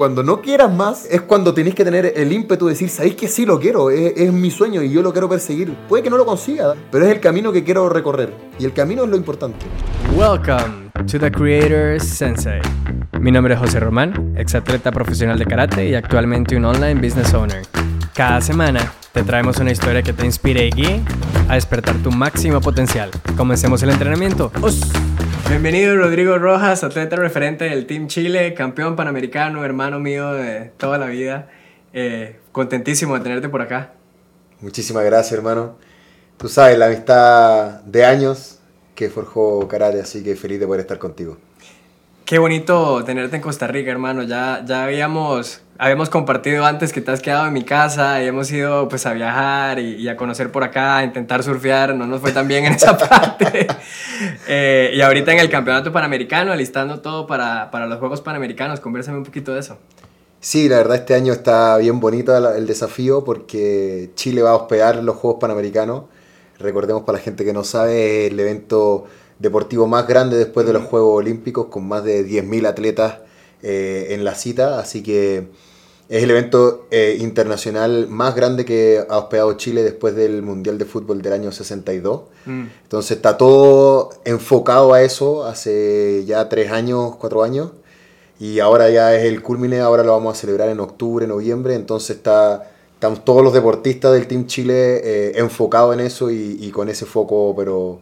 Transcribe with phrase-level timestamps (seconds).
[0.00, 3.26] Cuando no quieras más, es cuando tenés que tener el ímpetu de decir, sabéis que
[3.26, 5.74] sí lo quiero, es, es, mi sueño y yo lo quiero perseguir.
[5.88, 8.32] Puede que no lo consiga, pero es el camino que quiero recorrer.
[8.60, 9.66] Y el camino es lo importante.
[10.16, 12.60] Welcome to the Creator Sensei.
[13.18, 17.62] Mi nombre es José Román, exatleta profesional de karate y actualmente un online business owner.
[18.14, 21.00] Cada semana te traemos una historia que te inspire y guíe
[21.48, 23.10] a despertar tu máximo potencial.
[23.36, 24.52] Comencemos el entrenamiento.
[24.62, 24.80] ¡Os!
[25.48, 31.06] Bienvenido Rodrigo Rojas, atleta referente del Team Chile, campeón panamericano, hermano mío de toda la
[31.06, 31.48] vida.
[31.94, 33.94] Eh, contentísimo de tenerte por acá.
[34.60, 35.76] Muchísimas gracias, hermano.
[36.36, 38.58] Tú sabes, la amistad de años
[38.94, 41.38] que forjó karate, así que feliz de poder estar contigo.
[42.26, 44.24] Qué bonito tenerte en Costa Rica, hermano.
[44.24, 48.50] Ya, ya habíamos, habíamos compartido antes que te has quedado en mi casa y hemos
[48.50, 51.94] ido pues a viajar y, y a conocer por acá, a intentar surfear.
[51.94, 53.68] No nos fue tan bien en esa parte.
[54.48, 58.80] eh, y ahorita en el Campeonato Panamericano, alistando todo para, para los Juegos Panamericanos.
[58.80, 59.78] Conversame un poquito de eso.
[60.40, 65.02] Sí, la verdad este año está bien bonito el desafío porque Chile va a hospedar
[65.02, 66.04] los Juegos Panamericanos.
[66.58, 69.06] Recordemos para la gente que no sabe, el evento
[69.38, 73.18] deportivo más grande después de los Juegos Olímpicos, con más de 10.000 atletas
[73.62, 75.48] eh, en la cita, así que
[76.08, 80.86] es el evento eh, internacional más grande que ha hospedado Chile después del Mundial de
[80.86, 82.22] Fútbol del año 62.
[82.46, 82.64] Mm.
[82.82, 87.72] Entonces está todo enfocado a eso hace ya tres años, cuatro años,
[88.40, 92.16] y ahora ya es el culmine, ahora lo vamos a celebrar en octubre, noviembre, entonces
[92.16, 92.72] está...
[92.94, 97.06] Estamos todos los deportistas del Team Chile eh, enfocados en eso y, y con ese
[97.06, 98.00] foco, pero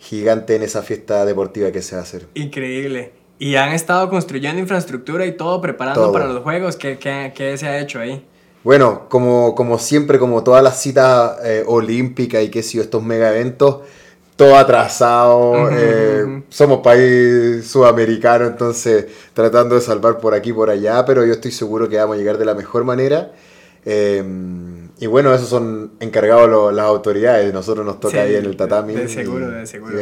[0.00, 2.26] gigante en esa fiesta deportiva que se va a hacer.
[2.34, 3.12] Increíble.
[3.42, 6.12] Y han estado construyendo infraestructura y todo, preparando todo.
[6.12, 6.76] para los juegos.
[6.76, 8.24] ¿Qué, ¿Qué, qué, se ha hecho ahí?
[8.62, 13.02] Bueno, como, como siempre, como todas las citas eh, olímpicas y qué sé yo, estos
[13.02, 13.80] mega eventos,
[14.36, 15.70] todo atrasado.
[15.72, 16.44] Eh.
[16.50, 21.50] Somos país sudamericano, entonces tratando de salvar por aquí y por allá, pero yo estoy
[21.50, 23.32] seguro que vamos a llegar de la mejor manera.
[23.84, 24.22] Eh,
[25.00, 28.56] y bueno, esos son encargados lo, las autoridades, nosotros nos toca sí, ahí en el
[28.56, 28.94] tatami.
[28.94, 29.98] De seguro, y, de seguro.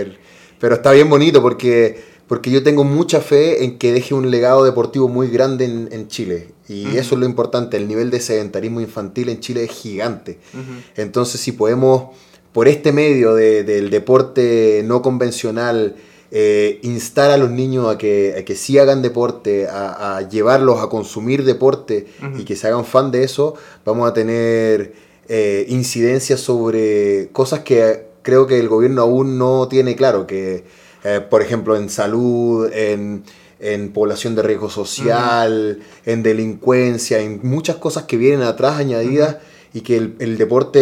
[0.59, 4.63] Pero está bien bonito porque, porque yo tengo mucha fe en que deje un legado
[4.63, 6.51] deportivo muy grande en, en Chile.
[6.69, 6.99] Y uh -huh.
[7.01, 10.39] eso es lo importante, el nivel de sedentarismo infantil en Chile es gigante.
[10.55, 10.83] Uh -huh.
[10.95, 12.15] Entonces si podemos,
[12.53, 15.97] por este medio de, del deporte no convencional,
[16.31, 20.79] eh, instar a los niños a que, a que sí hagan deporte, a, a llevarlos
[20.81, 22.41] a consumir deporte uh -huh.
[22.41, 23.55] y que se hagan fan de eso,
[23.85, 24.93] vamos a tener
[25.29, 30.63] eh, incidencias sobre cosas que creo que el gobierno aún no tiene claro, que
[31.05, 33.25] eh, por ejemplo en salud, en,
[33.59, 36.13] en población de riesgo social, uh -huh.
[36.13, 39.79] en delincuencia, en muchas cosas que vienen atrás añadidas uh -huh.
[39.79, 40.81] y que el, el deporte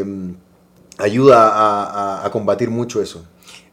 [0.00, 0.04] eh,
[0.98, 3.24] ayuda a, a, a combatir mucho eso.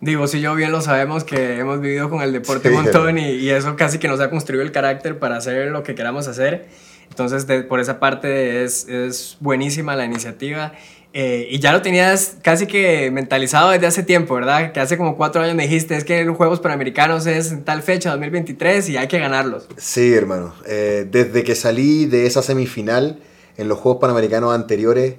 [0.02, 3.18] Digo, si yo bien lo sabemos que hemos vivido con el deporte sí, un montón
[3.18, 6.28] y, y, eso casi que nos ha construido el carácter para hacer lo que queramos
[6.28, 6.68] hacer.
[7.10, 10.72] Entonces, de, por esa parte es, es buenísima la iniciativa.
[11.12, 14.72] Eh, y ya lo tenías casi que mentalizado desde hace tiempo, ¿verdad?
[14.72, 17.82] Que hace como cuatro años me dijiste, es que los Juegos Panamericanos es en tal
[17.82, 19.68] fecha, 2023, y hay que ganarlos.
[19.78, 20.54] Sí, hermano.
[20.68, 23.20] Eh, desde que salí de esa semifinal
[23.58, 25.16] en los Juegos Panamericanos anteriores...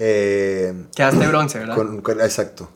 [0.00, 1.76] Eh, Quedaste bronce, ¿verdad?
[1.76, 2.68] Con, con, exacto.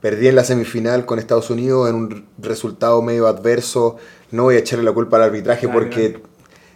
[0.00, 3.96] Perdí en la semifinal con Estados Unidos en un resultado medio adverso.
[4.32, 6.34] No voy a echarle la culpa al arbitraje claro, porque claro.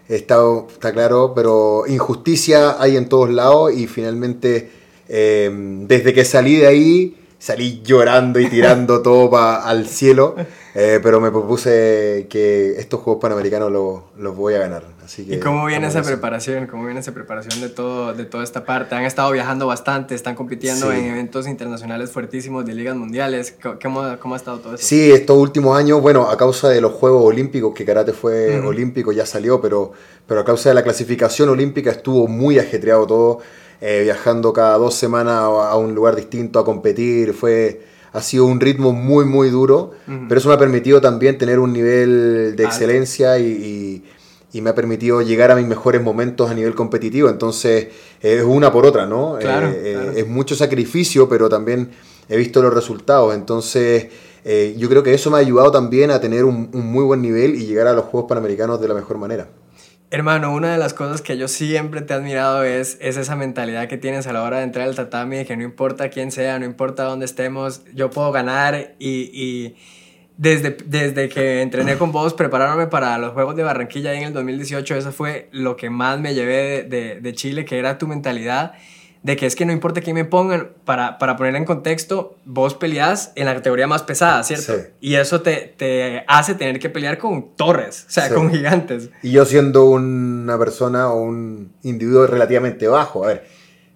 [0.09, 0.39] Está,
[0.73, 4.78] está claro, pero injusticia hay en todos lados y finalmente
[5.09, 5.51] eh,
[5.87, 10.35] desde que salí de ahí salí llorando y tirando todo pa, al cielo,
[10.75, 14.85] eh, pero me propuse que estos Juegos Panamericanos los, los voy a ganar.
[15.05, 16.09] Así que, ¿Y cómo viene esa eso.
[16.09, 16.67] preparación?
[16.67, 18.95] ¿Cómo viene esa preparación de, todo, de toda esta parte?
[18.95, 20.99] Han estado viajando bastante, están compitiendo sí.
[20.99, 23.57] en eventos internacionales fuertísimos de ligas mundiales.
[23.83, 24.85] ¿Cómo, ¿Cómo, ha estado todo eso?
[24.85, 28.65] Sí, estos últimos años, bueno, a causa de los Juegos Olímpicos, que karate fue uh
[28.65, 28.67] -huh.
[28.67, 29.93] olímpico, ya salió, pero,
[30.27, 33.39] pero a causa de la clasificación olímpica estuvo muy ajetreado todo
[33.81, 37.33] eh, viajando cada dos semanas a un lugar distinto a competir.
[37.33, 40.27] Fue, ha sido un ritmo muy, muy duro, uh -huh.
[40.29, 44.05] pero eso me ha permitido también tener un nivel de excelencia y, y,
[44.53, 47.29] y, me ha permitido llegar a mis mejores momentos a nivel competitivo.
[47.29, 47.89] Entonces,
[48.23, 49.37] eh, es una por otra, ¿no?
[49.39, 50.13] Claro, eh, claro.
[50.13, 51.91] Es mucho sacrificio, pero también
[52.29, 53.35] he visto los resultados.
[53.35, 54.09] Entonces,
[54.45, 57.21] eh, yo creo que eso me ha ayudado también a tener un, un muy buen
[57.23, 59.49] nivel y llegar a los Juegos Panamericanos de la mejor manera.
[60.11, 63.89] Hermano, una de las cosas que yo siempre te he admirado es, es esa mentalidad
[63.89, 66.59] que tienes a la hora de entrar al tatami, de que no importa quién sea,
[66.59, 69.77] no importa dónde estemos, yo puedo ganar y, y
[70.39, 74.97] desde, desde que entrené con vos preparándome para los Juegos de Barranquilla en el 2018,
[74.97, 78.73] eso fue lo que más me llevé de, de, de Chile, que era tu mentalidad
[79.23, 82.75] de que es que no importa quién me pongan, para, para poner en contexto, vos
[82.75, 84.75] peleás en la categoría más pesada, ¿cierto?
[84.75, 84.81] Sí.
[85.01, 88.35] Y eso te, te hace tener que pelear con torres, o sea, Sí.
[88.35, 89.11] con gigantes.
[89.23, 93.47] Y yo siendo una persona o un individuo relativamente bajo, a ver,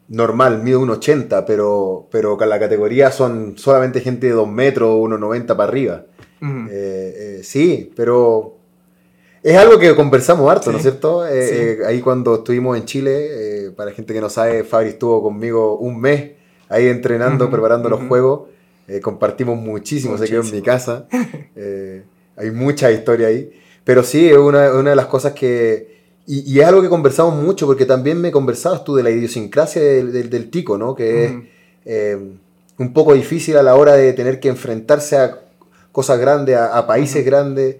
[0.08, 4.94] normal, mido un 80, pero, pero con la categoría son solamente gente de 2 metros,
[4.96, 6.04] 1,90 para arriba.
[6.42, 8.58] Eh, eh, sí, pero
[9.42, 11.26] es algo que conversamos harto, ¿no es cierto?
[11.26, 11.54] Eh, sí.
[11.56, 15.76] eh, ahí cuando estuvimos en Chile, eh, para gente que no sabe, Fabri estuvo conmigo
[15.78, 16.32] un mes
[16.68, 18.48] ahí entrenando, preparando los juegos.
[19.02, 21.06] Compartimos muchísimo, se quedó en mi casa.
[22.36, 23.50] Hay mucha historia ahí.
[23.84, 25.92] Pero sí, es una, una de las cosas que...
[26.26, 29.82] Y, y es algo que conversamos mucho, porque también me conversabas tú de la idiosincrasia
[29.82, 30.94] del, del- del tico, ¿no?
[30.94, 31.48] Que
[31.84, 32.16] es
[32.78, 35.40] un poco difícil a la hora de tener que enfrentarse a
[35.90, 37.76] cosas grandes, a, a países grandes,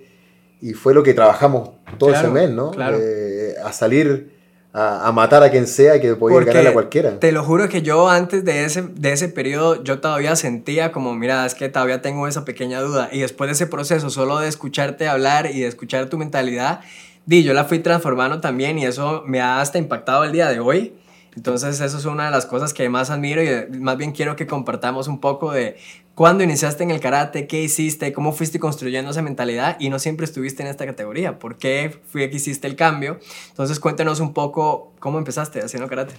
[0.62, 2.70] y fue lo que trabajamos todo Claro, ese mes, ¿no?
[2.70, 2.96] claro.
[2.98, 4.32] Eh, a salir
[4.72, 7.18] a, a matar a quien sea que podía Porque ganarle a cualquiera.
[7.20, 11.14] Te lo juro que yo antes de ese, de ese periodo yo todavía sentía como,
[11.14, 13.10] mira, es que todavía tengo esa pequeña duda.
[13.12, 16.80] Y después de ese proceso, solo de escucharte hablar y de escuchar tu mentalidad,
[17.26, 20.60] di, yo la fui transformando también y eso me ha hasta impactado el día de
[20.60, 20.94] hoy.
[21.34, 24.36] Entonces eso es una de las cosas que más admiro y eh, más bien quiero
[24.36, 25.76] que compartamos un poco de
[26.14, 30.26] cuándo iniciaste en el karate, qué hiciste, cómo fuiste construyendo esa mentalidad y no siempre
[30.26, 31.38] estuviste en esta categoría.
[31.38, 33.18] ¿Por qué fue que hiciste el cambio?
[33.48, 36.12] Entonces cuéntanos un poco cómo empezaste haciendo karate.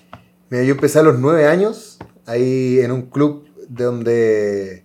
[0.50, 4.84] Mira, yo empecé a los nueve años, ahí en un club donde,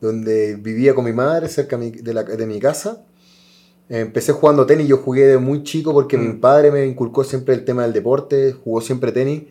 [0.00, 3.02] donde vivía con mi madre, cerca de, la- de mi casa.
[3.88, 6.20] Empecé jugando tenis, yo jugué de muy chico porque Mm.
[6.28, 9.44] mi padre me inculcó siempre el tema del deporte, jugó siempre tenis.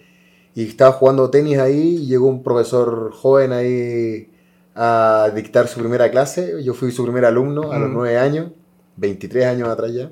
[0.59, 4.29] Y estaba jugando tenis ahí y llegó un profesor joven ahí
[4.75, 6.61] a dictar su primera clase.
[6.61, 7.94] Yo fui su primer alumno a los Mm.
[7.94, 8.51] nueve años,
[8.97, 10.11] 23 años atrás ya.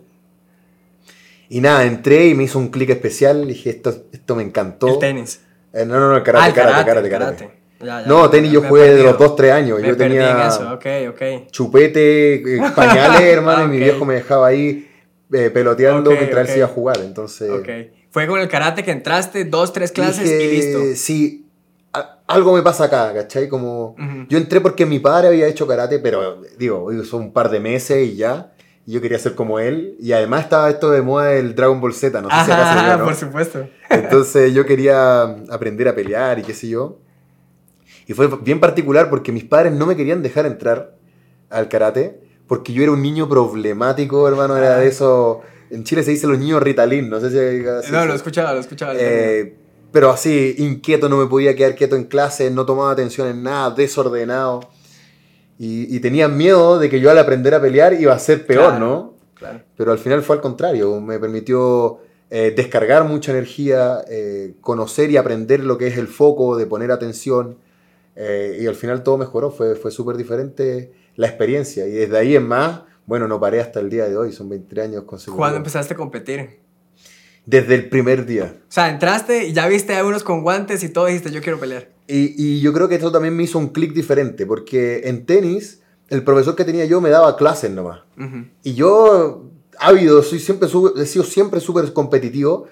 [1.49, 3.43] Y nada, entré y me hizo un clic especial.
[3.43, 4.87] y Dije, esto, esto me encantó.
[4.87, 5.41] El tenis.
[5.73, 7.49] Eh, no, no, no, karate, Ah, el karate, karate, karate.
[7.81, 9.81] Ya, ya, No, tenis yo jugué de los 2, 3 años.
[9.81, 10.79] Me yo perdí tenía en eso,
[11.51, 14.87] chupete, eh, pañales, hermano, Ah, y mi viejo me dejaba ahí
[15.33, 16.99] eh, peloteando mientras él se iba a jugar.
[17.03, 17.51] Entonces.
[18.11, 20.79] Fue con el karate que entraste, dos, tres clases dije, y listo.
[20.95, 21.45] Sí,
[21.93, 23.47] a- algo me pasa acá, ¿cachai?
[23.49, 23.95] Como,
[24.29, 28.07] yo entré porque mi padre había hecho karate, pero digo, son un par de meses
[28.07, 28.53] y ya.
[28.85, 29.97] Y yo quería ser como él.
[29.99, 32.75] Y además estaba esto de moda del Dragon Ball Z, no sé si acá se
[32.85, 33.03] vio, ¿no?
[33.03, 33.67] por supuesto.
[33.89, 36.99] Entonces yo quería aprender a pelear y qué sé yo.
[38.07, 40.95] Y fue bien particular porque mis padres no me querían dejar entrar
[41.49, 45.41] al karate porque yo era un niño problemático, hermano, era de eso.
[45.69, 47.67] En Chile se dice los niños Ritalin, no sé si...
[47.67, 48.93] así no, lo escuchaba, lo escuchaba.
[48.97, 49.55] eh,
[49.91, 53.71] pero así, inquieto, no me podía quedar quieto en clase, no tomaba atención en nada,
[53.71, 54.59] desordenado.
[55.59, 58.69] Y, y tenía miedo de que yo al aprender a pelear iba a ser peor,
[58.71, 58.79] Claro.
[58.79, 59.13] ¿no?
[59.33, 59.61] Claro.
[59.75, 61.99] Pero al final fue al contrario, me permitió
[62.29, 66.91] eh, descargar mucha energía, eh, conocer y aprender lo que es el foco, de poner
[66.91, 67.57] atención,
[68.15, 72.35] eh, y al final todo mejoró, fue, fue súper diferente la experiencia, y desde ahí
[72.35, 75.37] en más, bueno, no paré hasta el día de hoy, son 23 años consecutivos.
[75.39, 76.59] ¿Cuándo empezaste a competir?
[77.45, 78.55] Desde el primer día.
[78.63, 81.59] O sea, entraste y ya viste a unos con guantes y todo dijiste, yo quiero
[81.59, 81.89] pelear.
[82.07, 85.81] Y, y yo creo que eso también me hizo un clic diferente, porque en tenis,
[86.09, 88.01] el profesor que tenía yo me daba clases nomás.
[88.17, 88.45] Ujú.
[88.63, 89.49] Y yo,
[89.79, 90.67] ávido, soy siempre,
[90.97, 92.67] he sido siempre súper competitivo.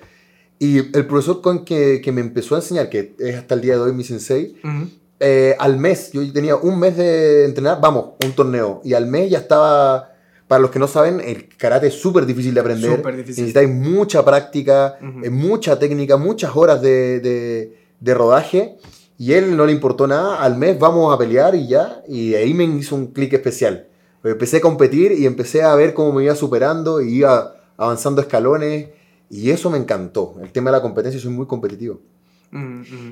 [0.59, 3.75] Y el profesor con que, que me empezó a enseñar, que es hasta el día
[3.75, 4.89] de hoy mi sensei, Ujú.
[5.21, 8.81] eh, al mes, yo tenía un mes de entrenar, vamos, un torneo.
[8.83, 10.14] Y al mes ya estaba,
[10.47, 12.97] para los que no saben, el karate es súper difícil de aprender.
[12.97, 13.43] Súper difícil.
[13.45, 18.77] Necesitáis mucha práctica, eh, mucha técnica, muchas horas de, de- de rodaje.
[19.17, 22.03] Y él no le importó nada, al mes vamos a pelear y ya.
[22.07, 23.87] Y ahí me hizo un clic especial.
[24.21, 28.21] Porque empecé a competir y empecé a ver cómo me iba superando y iba avanzando
[28.21, 28.89] escalones.
[29.29, 30.35] Y eso me encantó.
[30.43, 32.01] El tema de la competencia, soy muy competitivo.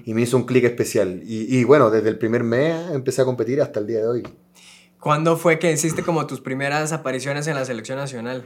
[0.05, 1.21] Y me hizo un clic especial.
[1.25, 4.23] Y, y bueno, desde el primer mes empecé a competir hasta el día de hoy.
[5.03, 8.45] ¿Cuándo fue que hiciste como tus primeras apariciones en la selección nacional?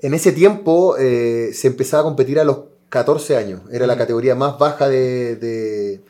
[0.00, 2.58] En ese tiempo eh, se empezaba a competir a los
[2.90, 3.62] 14 años.
[3.72, 6.02] Era la categoría más baja de, de,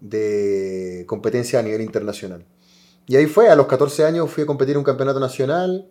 [0.00, 2.44] de competencia a nivel internacional.
[3.08, 5.88] Y ahí fue, a los 14 años fui a competir un campeonato nacional,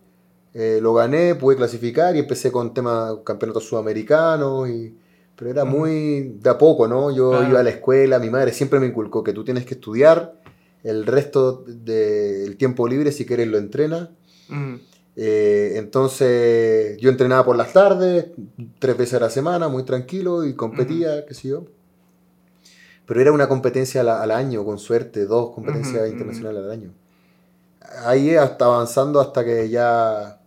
[0.54, 4.68] eh, lo gané, pude clasificar y empecé con temas campeonatos sudamericanos.
[4.68, 4.96] Y,
[5.36, 7.10] pero era muy de a poco, ¿no?
[7.14, 7.48] Yo Claro.
[7.50, 10.40] iba a la escuela, mi madre siempre me inculcó que tú tienes que estudiar,
[10.86, 14.10] el resto del tiempo libre, si quieres, lo entrenas.
[14.48, 14.78] Ujú.
[15.16, 18.26] Eh, entonces yo entrenaba por las tardes,
[18.78, 21.64] tres veces a la semana, muy tranquilo y competía, qué sé yo.
[23.04, 26.92] Pero era una competencia al, al año, con suerte, dos competencias Ujú, internacionales al año.
[28.04, 30.40] Ahí hasta avanzando hasta que ya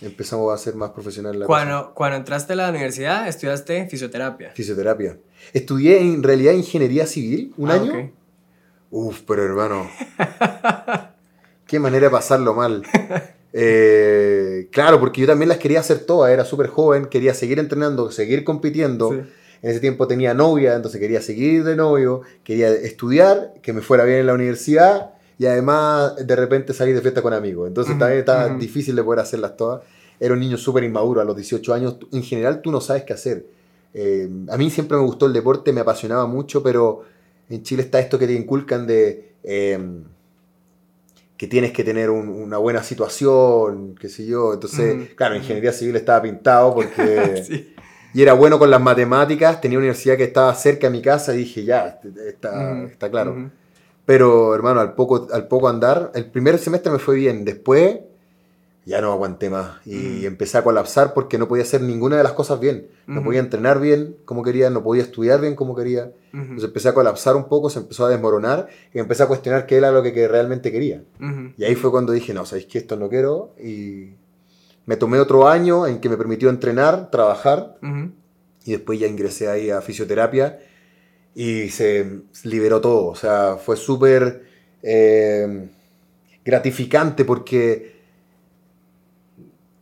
[0.00, 1.38] empezamos a ser más profesional.
[1.38, 4.50] La cuando, cuando entraste a la universidad, estudiaste fisioterapia.
[4.52, 5.18] Fisioterapia.
[5.52, 8.19] Estudié en realidad ingeniería civil un ah, año.
[8.90, 9.88] Uf, pero hermano.
[11.66, 12.82] qué manera de pasarlo mal.
[13.52, 18.10] Eh, claro, porque yo también las quería hacer todas, era súper joven, quería seguir entrenando,
[18.10, 19.12] seguir compitiendo.
[19.62, 24.04] En ese tiempo tenía novia, entonces quería seguir de novio, quería estudiar, que me fuera
[24.04, 27.68] bien en la universidad y además de repente salir de fiesta con amigos.
[27.68, 29.82] Entonces también estaba difícil de poder hacerlas todas.
[30.18, 31.96] Era un niño súper inmaduro a los 18 años.
[32.12, 33.46] En general tú no sabes qué hacer.
[33.94, 37.04] Eh, a mí siempre me gustó el deporte, me apasionaba mucho, pero
[37.50, 39.34] en Chile está esto que te inculcan de...
[39.42, 40.04] Em,
[41.36, 44.52] que tienes que tener una buena situación, qué sé yo.
[44.52, 47.74] Entonces, claro, ingeniería civil estaba pintado porque...
[48.12, 51.32] Y era bueno con las matemáticas, tenía una universidad que estaba cerca de mi casa
[51.32, 53.50] y dije, ya, está, está claro.
[54.04, 58.00] Pero, hermano, al poco, al poco andar, el primer semestre me fue bien, después
[58.84, 59.86] ya no aguanté más.
[59.86, 62.88] Y empecé a colapsar porque no podía hacer ninguna de las cosas bien.
[63.06, 66.12] No podía entrenar bien como quería, no podía estudiar bien como quería.
[66.32, 69.76] Entonces empecé a colapsar un poco, se empezó a desmoronar y empecé a cuestionar qué
[69.76, 71.02] era lo que, realmente quería.
[71.56, 73.54] Y ahí fue cuando dije, no, sabéis que esto no quiero.
[73.62, 74.14] Y
[74.86, 77.78] me tomé otro año en que me permitió entrenar, trabajar.
[78.64, 80.58] Y después ya ingresé ahí a fisioterapia
[81.34, 83.06] y se liberó todo.
[83.06, 84.44] O sea, fue súper
[84.82, 85.68] eh,
[86.44, 87.89] gratificante porque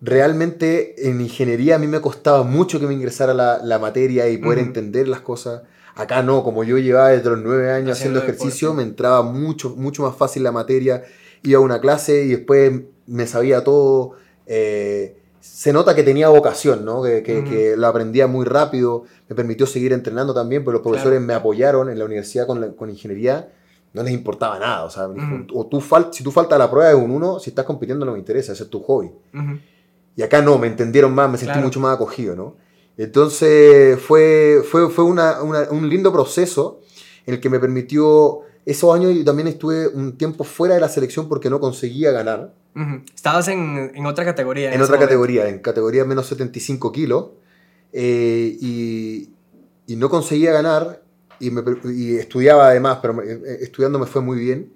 [0.01, 4.59] realmente en ingeniería a mí me costaba mucho que me ingresara la, materia y poder
[4.59, 5.63] entender las cosas.
[5.95, 10.03] Acá no, como yo llevaba desde los nueve años haciendo, ejercicio, me entraba mucho, mucho
[10.03, 11.03] más fácil la materia.
[11.43, 12.73] Iba a una clase y después
[13.07, 14.13] me sabía todo.
[14.47, 17.03] Eh, se nota que tenía vocación, ¿no?
[17.03, 21.91] Que, lo aprendía muy rápido, me permitió seguir entrenando también, pero los profesores me apoyaron
[21.91, 23.51] en la universidad con, ingeniería,
[23.93, 25.09] no les importaba nada, o sea,
[25.53, 28.13] o tú si tú faltas a la prueba de un uno, si estás compitiendo no
[28.13, 29.11] me interesa, ese es tu hobby.
[30.19, 32.57] Y acá no, me entendieron más, me sentí mucho más acogido, ¿no?
[32.97, 36.81] Entonces fue, fue, fue un lindo proceso
[37.25, 40.89] en el que me permitió, esos años yo también estuve un tiempo fuera de la
[40.89, 42.53] selección porque no conseguía ganar.
[43.15, 44.75] Estabas en, en, otra categoría.
[44.75, 47.27] En, otra categoría, en categoría menos 75 kilos.
[47.93, 49.31] Eh, y,
[49.87, 51.01] y, no conseguía ganar
[51.39, 51.63] y, me,
[51.95, 54.73] y, estudiaba además, pero eh, estudiando me fue muy bien.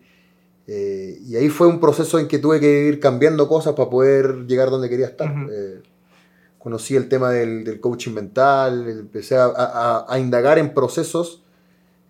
[0.67, 4.47] Eh, y ahí fue un proceso en que tuve que ir cambiando cosas para poder
[4.47, 5.35] llegar donde quería estar.
[5.51, 5.83] Eh,
[6.59, 11.43] conocí el tema del, del coaching mental, empecé a, a, a, indagar en procesos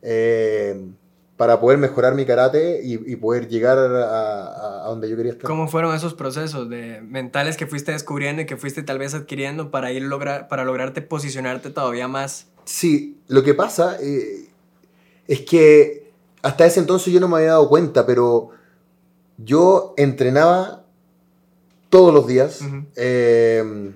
[0.02, 0.78] eh,
[1.38, 5.46] para poder mejorar mi karate y, y poder llegar a, donde yo quería estar.
[5.46, 9.70] ¿Cómo fueron esos procesos de mentales que fuiste descubriendo y que fuiste tal vez adquiriendo
[9.70, 12.48] para ir lograr, para lograrte posicionarte todavía más?
[12.64, 16.11] Sí, lo que pasa es que
[16.42, 18.50] hasta ese entonces yo no me había dado cuenta, pero
[19.38, 20.84] yo entrenaba
[21.88, 22.60] todos los días.
[22.96, 23.92] Em,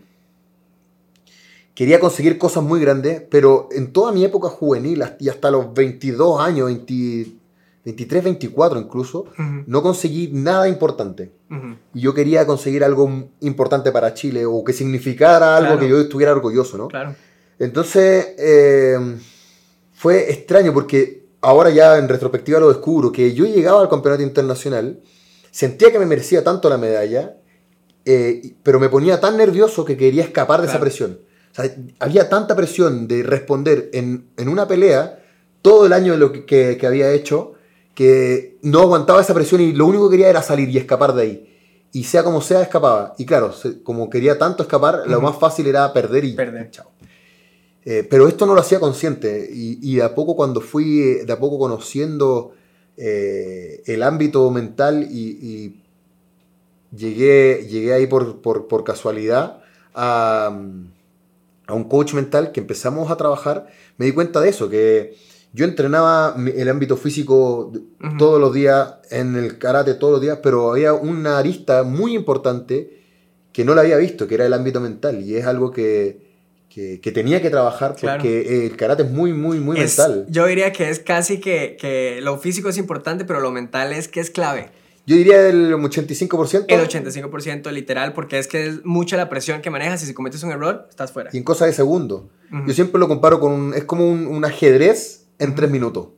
[1.74, 6.40] quería conseguir cosas muy grandes, pero en toda mi época juvenil y hasta los 22
[6.40, 9.26] años, 23, 24 incluso,
[9.66, 11.32] no conseguí nada importante.
[11.94, 16.32] Y yo quería conseguir algo importante para Chile o que significara algo que yo estuviera
[16.32, 16.88] orgulloso, ¿no?
[16.88, 17.14] Claro.
[17.58, 19.18] Entonces, em,
[19.94, 25.00] fue extraño porque ahora ya en retrospectiva lo descubro, que yo llegaba al campeonato internacional,
[25.52, 27.36] sentía que me merecía tanto la medalla,
[28.04, 31.20] eh, pero me ponía tan nervioso que quería escapar de esa presión.
[32.00, 35.22] había tanta presión de responder en, una pelea
[35.62, 37.52] todo el año de lo que, había hecho
[37.94, 41.22] que no aguantaba esa presión y lo único que quería era salir y escapar de
[41.22, 41.88] ahí.
[41.92, 43.14] Y sea como sea, escapaba.
[43.18, 46.70] Y claro, como quería tanto escapar, lo más fácil era perder y perder.
[46.72, 46.90] Chao.
[47.88, 49.49] Eh, pero esto no lo hacía consciente.
[49.50, 52.52] Y, de a poco cuando fui, de a poco conociendo
[52.97, 55.81] eh, el ámbito mental y,
[56.95, 59.62] llegué, llegué ahí por, por, casualidad
[59.95, 60.47] a,
[61.66, 65.14] a, un coach mental que empezamos a trabajar, me di cuenta de eso, que
[65.52, 67.73] yo entrenaba el ámbito físico
[68.19, 73.05] todos los días, en el karate todos los días, pero había una arista muy importante
[73.52, 75.23] que no la había visto, que era el ámbito mental.
[75.23, 76.25] Y es algo que
[77.00, 80.26] que, tenía que trabajar porque el karate es muy, muy, muy mental.
[80.28, 84.09] Yo diría que es casi que, que, lo físico es importante, pero lo mental es
[84.09, 84.68] que es clave.
[85.06, 86.66] Yo diría el 85%.
[86.68, 90.42] El 85% literal, porque es que es mucha la presión que manejas y si cometes
[90.42, 91.30] un error, estás fuera.
[91.33, 92.28] Y en cosas de segundo.
[92.66, 96.09] Yo siempre lo comparo con un, es como un, ajedrez en tres minutos.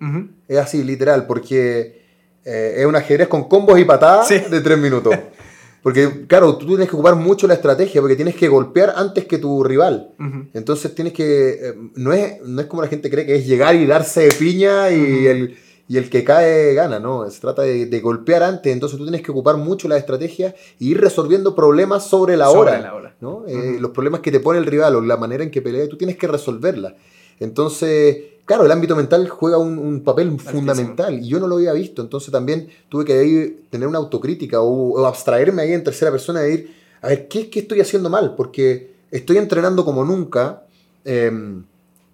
[0.48, 2.02] Es así, literal, porque
[2.44, 5.14] eh, es un ajedrez con combos y patadas de tres minutos.
[5.82, 9.38] Porque, claro, tú tienes que ocupar mucho la estrategia porque tienes que golpear antes que
[9.38, 10.10] tu rival.
[10.54, 11.50] Entonces tienes que.
[11.50, 14.34] Eh, no, es, no es como la gente cree que es llegar y darse de
[14.34, 15.56] piña y, el,
[15.86, 17.28] y el que cae gana, ¿no?
[17.30, 21.00] Se trata de, golpear antes, entonces tú tienes que ocupar mucho la estrategia e ir
[21.00, 23.44] resolviendo problemas sobre la hora, ¿no?
[23.46, 25.96] Eh, los problemas que te pone el rival o la manera en que pelea, tú
[25.96, 26.96] tienes que resolverla.
[27.40, 32.02] Entonces, claro, el ámbito mental juega un, papel fundamental y yo no lo había visto,
[32.02, 36.54] entonces también tuve que ir, tener una autocrítica o, abstraerme ahí en tercera persona de
[36.54, 38.34] ir, a ver, ¿qué, qué estoy haciendo mal?
[38.34, 40.64] Porque estoy entrenando como nunca.
[41.04, 41.64] Em,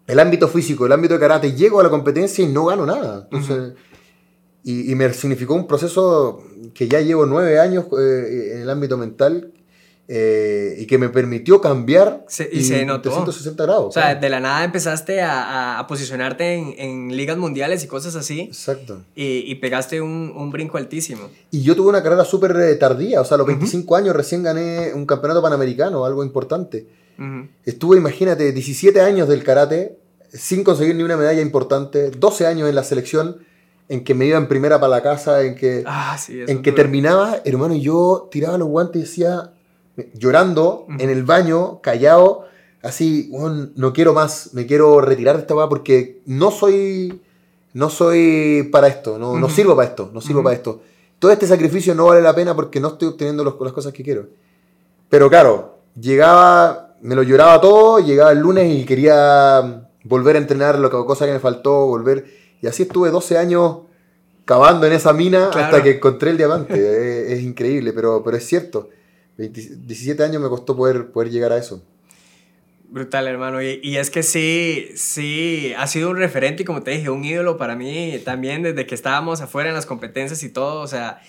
[0.06, 3.26] el ámbito físico, el ámbito de karate, llego a la competencia y no gano nada.
[3.30, 3.72] Entonces,
[4.62, 6.42] y, me significó un proceso
[6.74, 9.52] que ya llevo nueve años eh, en el ámbito mental
[10.06, 13.10] eh, y que me permitió cambiar y, se notó.
[13.10, 13.86] 360 grados.
[13.86, 18.14] O sea, de la nada empezaste a, a posicionarte en, en, ligas mundiales y cosas
[18.14, 18.40] así.
[18.40, 19.02] Exacto.
[19.14, 21.30] Y, y pegaste un, un, brinco altísimo.
[21.50, 24.42] Y yo tuve una carrera súper eh, tardía, o sea, a los 25 años recién
[24.42, 26.86] gané un campeonato panamericano, algo importante.
[27.64, 29.96] Estuve, imagínate, 17 años del karate
[30.34, 33.38] sin conseguir ni una medalla importante, 12 años en la selección,
[33.88, 37.40] en que me iba en primera para la casa, en que, ah, en que terminaba,
[37.44, 39.53] hermano, y yo tiraba los guantes y decía,
[40.14, 42.46] llorando en el baño, callado,
[42.82, 43.30] así,
[43.76, 47.20] no quiero más, me quiero retirar de esta weá porque no soy,
[47.72, 50.80] no soy para esto, no, no sirvo para esto, no sirvo para esto.
[51.18, 54.26] Todo este sacrificio no vale la pena porque no estoy obteniendo las cosas que quiero.
[55.08, 60.78] Pero claro, llegaba me lo lloraba todo, llegaba el lunes y quería volver a entrenar
[60.78, 62.24] lo que cosa que me faltó, volver.
[62.62, 63.80] Y así estuve 12 años
[64.46, 67.32] cavando en esa mina hasta que encontré el diamante.
[67.32, 68.88] es, increíble, pero, pero es cierto.
[69.36, 71.82] 17 años me costó poder, poder llegar a eso.
[72.88, 73.60] Brutal, hermano.
[73.60, 77.24] Y, y, es que sí, sí, ha sido un referente y como te dije, un
[77.24, 80.80] ídolo para mí también desde que estábamos afuera en las competencias y todo.
[80.80, 81.20] O sea,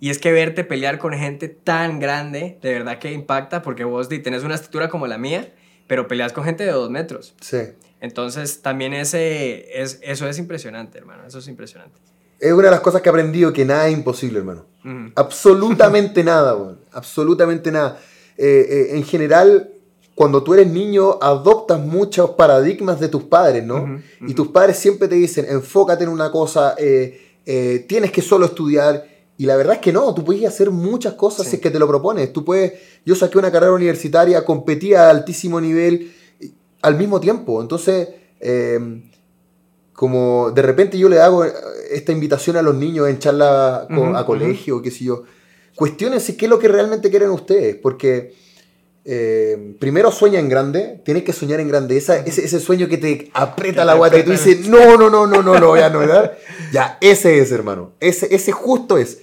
[0.00, 4.08] y es que verte pelear con gente tan grande, de verdad que impacta, porque vos
[4.08, 5.54] tenés una estatura como la mía,
[5.86, 7.34] pero peleas con gente de dos metros.
[7.40, 7.58] Sí.
[8.00, 11.26] Entonces, también ese, es, eso es impresionante, hermano.
[11.26, 11.98] Eso es impresionante.
[12.38, 14.66] Es una de las cosas que he aprendido, que nada es imposible, hermano.
[15.14, 16.78] Absolutamente nada, bueno.
[16.92, 17.98] Absolutamente nada.
[18.36, 19.70] Eh, eh, en general,
[20.14, 24.00] cuando tú eres niño, adoptas muchos paradigmas de tus padres, ¿no?
[24.26, 29.14] Y tus padres siempre te dicen, enfócate en una cosa, eh, tienes que solo estudiar
[29.36, 31.78] y la verdad es que no, tú puedes hacer muchas cosas si es que te
[31.78, 32.32] lo propones.
[32.32, 32.74] Tú puedes,
[33.04, 36.12] yo saqué una carrera universitaria, competía a altísimo nivel
[36.82, 37.60] al mismo tiempo.
[37.60, 38.78] Entonces, eh,
[39.94, 41.44] como de repente yo le hago
[41.90, 45.22] esta invitación a los niños en charla a colegio, qué sé yo,
[45.76, 48.34] cuestionense qué es lo que realmente quieren ustedes, porque
[49.04, 53.30] eh, primero sueña en grande, tienes que soñar en grande, ese, ese, sueño que te
[53.34, 56.32] aprieta la guata y tú dices, no, no, no, no, no, no, ya no, ¿verdad?
[56.72, 59.20] Ya, ese es, hermano, ese, ese justo es.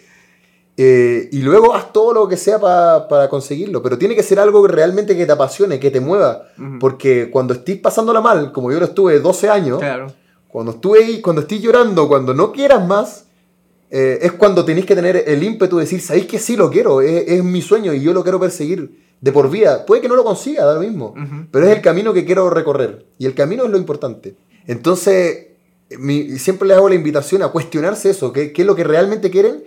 [0.77, 3.83] Eh, y luego haz todo lo que sea para conseguirlo.
[3.83, 6.43] Pero tiene que ser algo que realmente que te apasione, que te mueva.
[6.79, 9.81] Porque cuando estés pasándola mal, como yo lo estuve 12 años,
[10.51, 13.25] cuando estuve ahí, cuando estés llorando, cuando no quieras más,
[13.89, 17.01] eh, es cuando tenéis que tener el ímpetu de decir, sabéis que sí lo quiero,
[17.01, 19.85] es, mi sueño y yo lo quiero perseguir de por vida.
[19.85, 21.13] Puede que no lo consiga, da lo mismo.
[21.51, 23.05] Pero es el camino que quiero recorrer.
[23.17, 24.35] Y el camino es lo importante.
[24.67, 25.47] Entonces,
[26.37, 29.63] siempre les hago la invitación a cuestionarse eso, qué, qué es lo que realmente quieren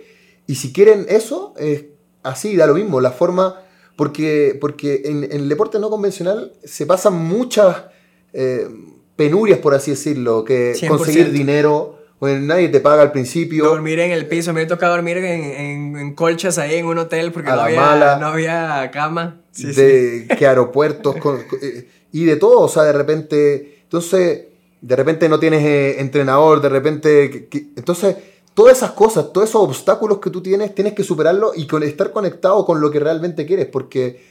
[0.47, 1.85] y si quieren eso, es
[2.23, 3.61] así, da lo mismo, la forma,
[3.95, 7.85] porque, porque en, el deporte no convencional se pasan muchas
[8.33, 8.67] eh,
[9.15, 13.65] penurias, por así decirlo, que conseguir dinero, nadie te paga al principio.
[13.65, 17.61] Dormir en el piso, me dormir en, en, colchas ahí en un hotel porque no
[17.61, 19.41] había, no había, cama.
[19.57, 21.15] de que aeropuertos
[21.61, 24.45] eh, y de todo, o sea, de repente, entonces,
[24.81, 28.15] de repente no tienes eh, entrenador, de repente, entonces
[28.53, 32.65] todas esas cosas, todos esos obstáculos que tú tienes, tienes que superarlos y estar conectado
[32.65, 34.23] con lo que realmente quieres, porque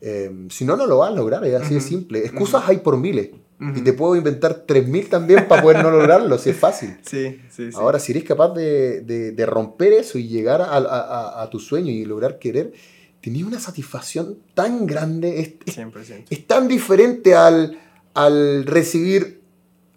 [0.00, 2.20] eh, si no, no lo vas a lograr, es así de simple.
[2.20, 3.30] Excusas hay por miles.
[3.74, 6.96] Y te puedo inventar 3.000 también para poder no lograrlo, si es fácil.
[7.04, 7.76] Sí, sí, sí.
[7.76, 12.72] Ahora, si eres capaz de, romper eso y llegar a, tu sueño y lograr querer,
[13.20, 15.40] tenías una satisfacción tan grande.
[15.64, 16.24] Es, 100%.
[16.30, 17.78] es tan diferente al,
[18.14, 19.44] al recibir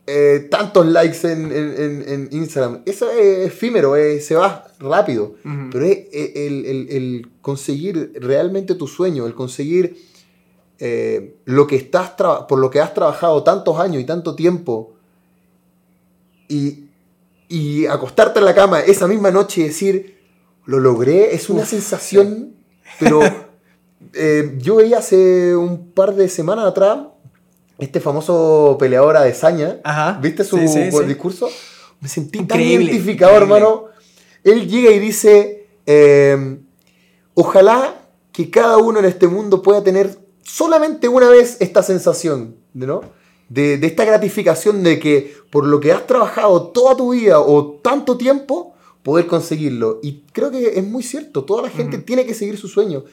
[0.10, 2.82] eh, tantos likes en, Instagram.
[2.86, 5.36] Eso es efímero, se va rápido.
[5.72, 10.07] Pero es el, conseguir realmente tu sueño, el conseguir
[10.80, 14.94] eh, lo que estás por lo que has trabajado tantos años y tanto tiempo
[16.48, 16.86] y,
[17.90, 20.20] acostarte en la cama esa misma noche y decir,
[20.66, 22.56] lo logré, es una sensación,
[23.00, 23.22] pero
[24.14, 27.00] eh, yo veía hace un par de semanas atrás
[27.78, 29.80] este famoso peleador Adesanya,
[30.22, 31.50] ¿viste su discurso?
[32.00, 33.86] Me sentí tan identificado, hermano.
[34.44, 36.64] Él llega y dice, em,
[37.34, 37.96] ojalá
[38.32, 43.02] que cada uno en este mundo pueda tener solamente una vez esta sensación, ¿no?
[43.50, 48.18] de, esta gratificación de que por lo que has trabajado toda tu vida o tanto
[48.18, 50.00] tiempo, poder conseguirlo.
[50.04, 53.06] Y creo que es muy cierto, toda la gente tiene que seguir su sueño.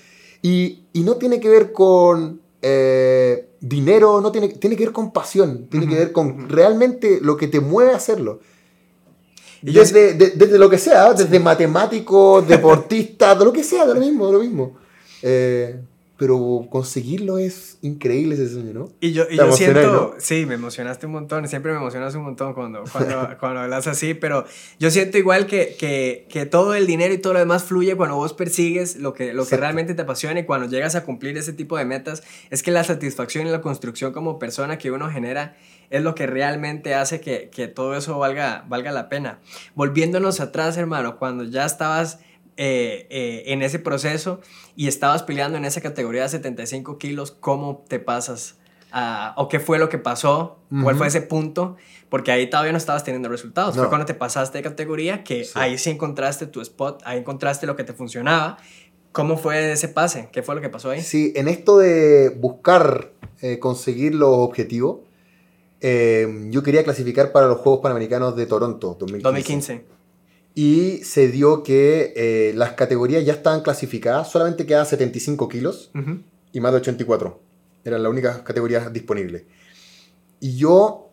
[0.42, 5.68] Y, no tiene que ver con eh, dinero, no tiene, tiene que ver con pasión,
[5.68, 8.40] tiene que ver con realmente lo que te mueve a hacerlo.
[9.62, 14.26] Desde, desde, lo que sea, desde matemático, deportista, de lo que sea, de lo mismo,
[14.26, 14.76] de lo mismo.
[15.22, 15.80] Eh,
[16.16, 18.88] pero conseguirlo es increíble ese sueño, ¿no?
[19.00, 22.54] Y yo, y yo siento, sí, me emocionaste un montón, siempre me emocionas un montón
[22.54, 24.44] cuando, cuando, cuando hablas así, pero
[24.78, 28.14] yo siento igual que, que, que, todo el dinero y todo lo demás fluye cuando
[28.14, 31.52] vos persigues lo que, lo que realmente te apasiona y cuando llegas a cumplir ese
[31.52, 35.56] tipo de metas, es que la satisfacción y la construcción como persona que uno genera
[35.90, 39.40] es lo que realmente hace que, que todo eso valga, valga la pena.
[39.74, 42.20] Volviéndonos atrás, hermano, cuando ya estabas
[42.56, 44.40] eh, eh, en ese proceso
[44.76, 48.56] y estabas peleando en esa categoría de 75 kilos, ¿cómo te pasas?
[49.36, 50.60] ¿O qué fue lo que pasó?
[50.82, 51.74] ¿Cuál fue ese punto?
[52.08, 53.74] Porque ahí todavía no estabas teniendo resultados.
[53.74, 57.74] Fue cuando te pasaste de categoría que ahí sí encontraste tu spot, ahí encontraste lo
[57.74, 58.56] que te funcionaba.
[59.10, 60.28] ¿Cómo fue ese pase?
[60.30, 61.02] ¿Qué fue lo que pasó ahí?
[61.02, 63.10] Sí, en esto de buscar
[63.42, 65.00] eh, conseguir los objetivos,
[65.80, 69.22] yo quería clasificar para los Juegos Panamericanos de Toronto 2015.
[69.24, 69.93] 2015
[70.54, 75.90] y se dio que eh, las categorías ya estaban clasificadas, solamente quedaban 75 kilos
[76.52, 77.40] y más de 84.
[77.84, 79.44] Eran las únicas categorías disponibles.
[80.38, 81.10] Y yo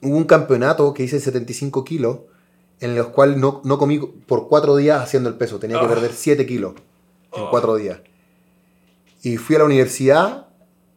[0.00, 2.20] hubo un campeonato que hice 75 kilos,
[2.80, 5.58] en los cuales no, no comí por cuatro días haciendo el peso.
[5.58, 5.90] Tenía que ah.
[5.90, 6.74] perder 7 kilos
[7.36, 8.00] en cuatro días.
[9.22, 10.46] Y fui a la universidad,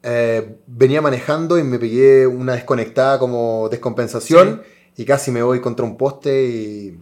[0.01, 4.63] eh, venía manejando y me pegué una desconectada como descompensación
[4.95, 6.97] y casi me voy contra un poste y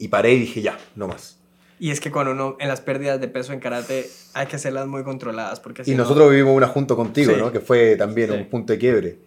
[0.00, 1.36] y paré y dije, ya, no más.
[1.78, 4.86] Y es que cuando uno, en las pérdidas de peso en karate, hay que hacerlas
[4.86, 5.60] muy controladas.
[5.60, 7.52] Porque y nosotros vivimos una junto contigo, ¿no?
[7.52, 9.18] Que fue también un punto de quiebre.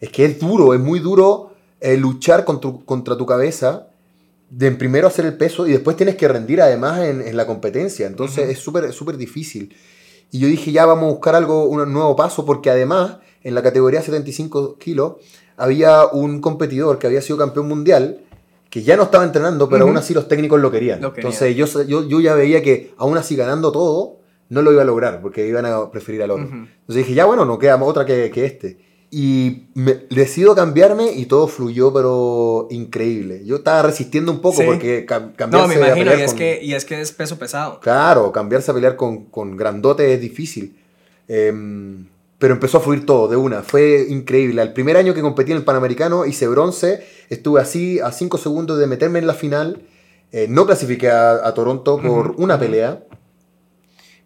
[0.00, 3.88] Es que es duro, es muy duro eh, luchar contra, tu cabeza,
[4.50, 8.06] de primero hacer el peso y después tienes que rendir además en, la competencia.
[8.08, 9.74] Entonces es súper súper difícil.
[10.32, 13.62] Y yo dije, ya vamos a buscar algo, un nuevo paso, porque además en la
[13.62, 15.14] categoría 75 kilos
[15.56, 18.24] había un competidor que había sido campeón mundial
[18.70, 21.02] que ya no estaba entrenando, pero aún así los técnicos lo querían.
[21.02, 24.18] Entonces yo, yo, yo, ya veía que aún así ganando todo,
[24.50, 26.44] no lo iba a lograr, porque iban a preferir al otro.
[26.44, 28.88] Entonces dije, ya bueno, no queda otra que, que este.
[29.10, 33.42] Y me, decido cambiarme y todo fluyó, pero increíble.
[33.46, 36.84] Yo estaba resistiendo un poco porque cambiarse No, me imagino, y, es que, y es
[36.84, 37.80] que es peso pesado.
[37.80, 40.76] Claro, cambiarse a pelear con, con grandote es difícil.
[41.26, 41.54] Eh,
[42.38, 43.62] pero empezó a fluir todo de una.
[43.62, 44.62] Fue increíble.
[44.62, 48.78] El primer año que competí en el Panamericano hice bronce, estuve así a 5 segundos
[48.78, 49.82] de meterme en la final.
[50.30, 53.02] Eh, no clasifiqué a, Toronto por una pelea,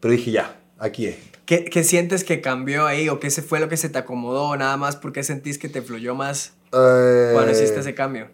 [0.00, 1.16] pero dije ya, aquí es.
[1.46, 4.56] ¿Qué, ¿Qué, sientes que cambió ahí o qué se fue lo que se te acomodó
[4.56, 4.96] nada más?
[4.96, 8.28] ¿Por qué sentís que te fluyó más eh, cuando hiciste ese cambio?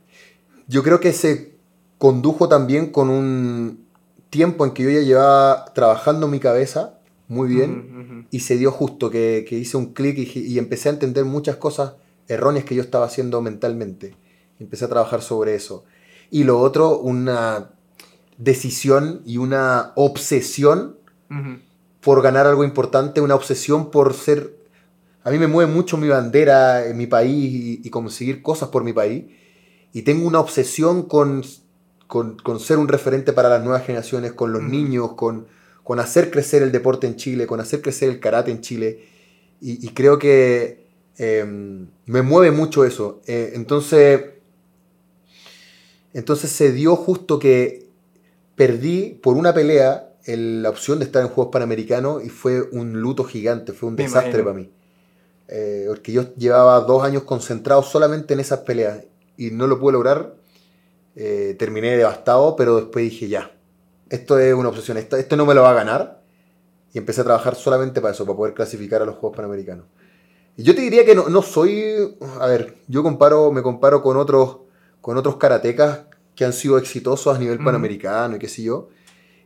[0.67, 1.53] Yo creo que se
[1.99, 3.87] condujo también con un
[4.31, 6.98] tiempo en que yo ya llevaba trabajando mi cabeza
[7.29, 11.27] muy bien y se dio justo que, que hice un clic y, empecé a entender
[11.27, 11.95] muchas cosas
[12.27, 14.17] erróneas que yo estaba haciendo mentalmente.
[14.59, 15.85] Empecé a trabajar sobre eso.
[16.31, 17.71] Y lo otro, una
[18.39, 20.97] decisión y una obsesión
[22.01, 24.57] por ganar algo importante, una obsesión por ser...
[25.23, 28.95] A mí me mueve mucho mi bandera en mi país y, conseguir cosas por mi
[28.95, 29.27] país.
[29.93, 31.43] Y tengo una obsesión con,
[32.07, 35.47] con, con, ser un referente para las nuevas generaciones, con los niños, con,
[35.89, 39.07] con hacer crecer el deporte en Chile, con hacer crecer el karate en Chile.
[39.59, 40.85] Y, creo que
[41.17, 43.23] em, me mueve mucho eso.
[43.27, 44.21] Eh, entonces,
[46.13, 47.89] entonces se dio justo que
[48.55, 53.25] perdí por una pelea la opción de estar en Juegos Panamericanos y fue un luto
[53.25, 54.71] gigante, fue un desastre para mí.
[55.49, 59.07] Eh, porque yo llevaba dos años concentrado solamente en esas peleas
[59.39, 60.35] y no lo pude lograr.
[61.17, 63.58] Eh, terminé devastado, pero después dije ya,
[64.11, 66.23] esto es una obsesión, esto, esto no me lo va a ganar.
[66.93, 69.87] Y empecé a trabajar solamente para eso, para poder clasificar a los Juegos Panamericanos.
[70.57, 74.17] Y yo te diría que no, no soy, a ver, yo comparo, me comparo con
[74.17, 74.59] otros,
[75.01, 76.01] con otros karatecas
[76.35, 78.89] que han sido exitosos a nivel panamericano y qué sé yo.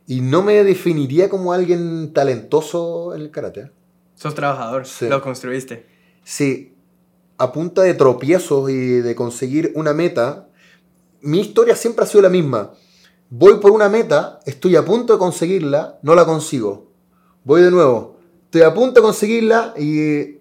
[0.07, 3.71] Y no me definiría como alguien talentoso en el karate.
[4.15, 5.85] Sos trabajador, lo construiste.
[6.23, 6.75] Sí,
[7.37, 10.47] a punta de tropiezos y de conseguir una meta,
[11.21, 12.73] mi historia siempre ha sido la misma
[13.35, 16.91] voy por una meta, estoy a punto de conseguirla, no la consigo.
[17.43, 20.37] Voy de nuevo, estoy a punto de conseguirla y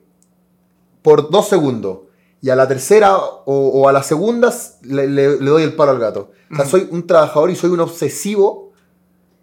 [1.01, 2.01] por dos segundos.
[2.43, 4.53] Y a la tercera o, a la segunda
[4.83, 6.33] le, doy el palo al gato.
[6.51, 8.73] O sea, soy un trabajador y soy un obsesivo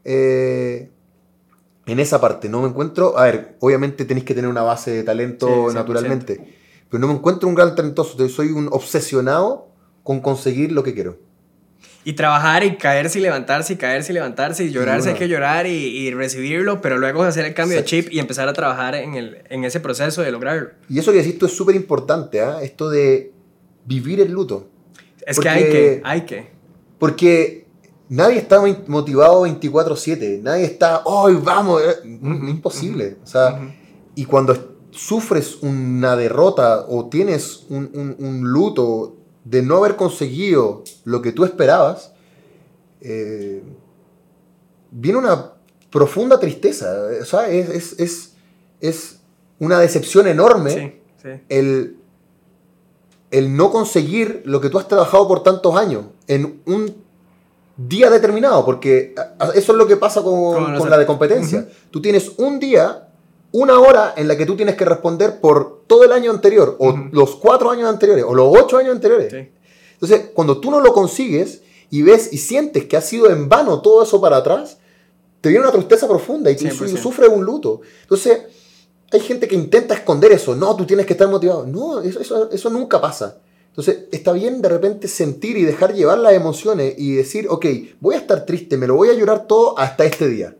[0.03, 0.91] eh,
[1.87, 2.49] en esa parte.
[2.49, 3.17] No me encuentro.
[3.17, 6.55] A ver, obviamente tenéis que tener una base de talento naturalmente.
[6.89, 8.29] pero no me encuentro un gran talentoso.
[8.29, 9.69] Soy un obsesionado
[10.03, 11.28] con conseguir lo que quiero.
[12.05, 15.67] Y trabajar y caerse y levantarse y caerse y levantarse y llorarse hay que llorar
[15.67, 19.15] y, y, recibirlo, pero luego hacer el cambio de chip y empezar a trabajar en,
[19.15, 20.69] el, en ese proceso de lograrlo.
[20.89, 22.59] Y eso que decís tú es súper importante, ¿ah?
[22.63, 23.33] esto de
[23.85, 24.69] vivir el luto.
[25.25, 26.47] Es que hay que, hay que.
[26.97, 27.67] Porque
[28.07, 31.81] nadie está motivado 24/7, nadie está, hoy vamos!
[31.81, 33.17] Eh, imposible.
[33.23, 33.59] O sea,
[34.15, 39.18] y cuando sufres una derrota o tienes un, un, un luto
[39.49, 42.11] de no haber conseguido lo que tú esperabas,
[43.01, 43.63] eh,
[44.91, 45.53] viene una
[45.89, 46.87] profunda tristeza.
[47.19, 48.33] O sea, es, es,
[48.79, 49.15] es,
[49.57, 51.01] una decepción enorme
[51.49, 51.97] El,
[53.29, 56.95] el no conseguir lo que tú has trabajado por tantos años en un
[57.75, 59.15] día determinado, porque
[59.55, 61.67] eso es lo que pasa con, con la de competencia.
[61.91, 63.08] Tú tienes un día
[63.51, 66.95] una hora en la que tú tienes que responder por todo el año anterior, o
[67.11, 69.33] los cuatro años anteriores, o los ocho años anteriores.
[69.93, 73.81] Entonces, cuando tú no lo consigues y ves y sientes que ha sido en vano
[73.81, 74.77] todo eso para atrás,
[75.41, 77.81] te viene una tristeza profunda y tú sufres un luto.
[78.03, 78.39] Entonces,
[79.11, 80.55] hay gente que intenta esconder eso.
[80.55, 81.65] No, tú tienes que estar motivado.
[81.65, 83.39] No, eso, eso, nunca pasa.
[83.69, 87.65] Entonces, está bien de repente sentir y dejar llevar las emociones y decir, ok,
[87.99, 90.55] voy a estar triste, me lo voy a llorar todo hasta este día.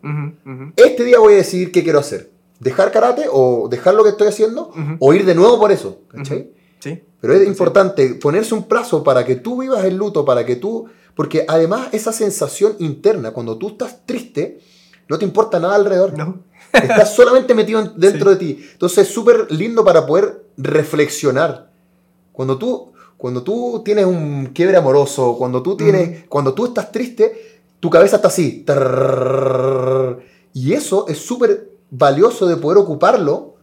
[0.75, 4.27] Este día voy a decidir qué quiero hacer dejar karate o dejar lo que estoy
[4.27, 6.01] haciendo o ir de nuevo por eso.
[6.09, 6.51] ¿cachai?
[6.79, 7.03] Sí.
[7.21, 10.87] Pero es importante ponerse un plazo para que tú vivas el luto, para que tú...
[11.15, 14.59] Porque además esa sensación interna, cuando tú estás triste,
[15.09, 16.17] no te importa nada alrededor.
[16.17, 16.43] No.
[16.73, 18.65] estás solamente metido dentro de ti.
[18.73, 21.71] Entonces es súper lindo para poder reflexionar.
[22.31, 27.61] Cuando tú, cuando tú tienes un quiebre amoroso, cuando tú, tienes, cuando tú estás triste,
[27.79, 28.65] tu cabeza está así.
[30.53, 33.55] y eso es súper valioso de poder ocuparlo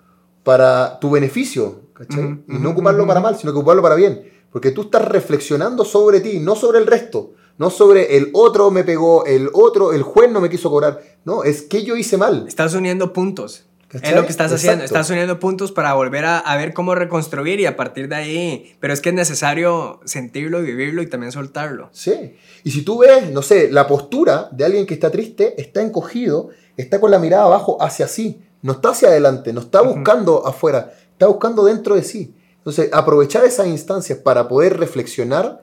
[0.42, 2.42] para tu beneficio, ¿cachai?
[2.48, 4.30] y no ocuparlo para mal, sino que ocuparlo para bien.
[4.50, 7.32] Porque tú estás reflexionando sobre ti, no sobre el resto.
[7.58, 11.02] No sobre el otro me pegó, el otro, el juez no me quiso cobrar.
[11.24, 12.44] No, es que yo hice mal.
[12.46, 13.66] Estás uniendo puntos.
[13.90, 14.84] Es lo que estás haciendo.
[14.84, 18.76] Estás uniendo puntos para volver a, a, ver cómo reconstruir y a partir de ahí.
[18.80, 21.88] Pero es que es necesario sentirlo y vivirlo y también soltarlo.
[21.92, 22.36] Sí.
[22.64, 26.50] Y si tú ves, no sé, la postura de alguien que está triste, está encogido
[26.76, 30.92] está con la mirada abajo hacia sí, no está hacia adelante, no está buscando afuera,
[31.12, 32.34] está buscando dentro de sí.
[32.58, 35.62] Entonces, aprovechar esas instancias para poder reflexionar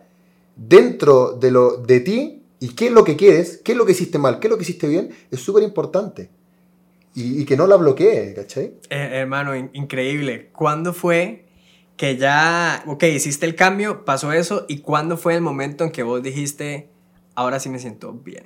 [0.55, 3.91] dentro de, lo, de ti y qué es lo que quieres, qué es lo que
[3.91, 6.29] hiciste mal, qué es lo que hiciste bien, es súper importante.
[7.15, 8.73] Y, que no la bloquee, ¿cachai?
[8.89, 10.49] Eh, hermano, increíble.
[10.51, 11.45] ¿Cuándo fue
[11.95, 16.01] que ya, ok, hiciste el cambio, pasó eso, y cuándo fue el momento en que
[16.01, 16.89] vos dijiste,
[17.35, 18.45] ahora sí me siento bien?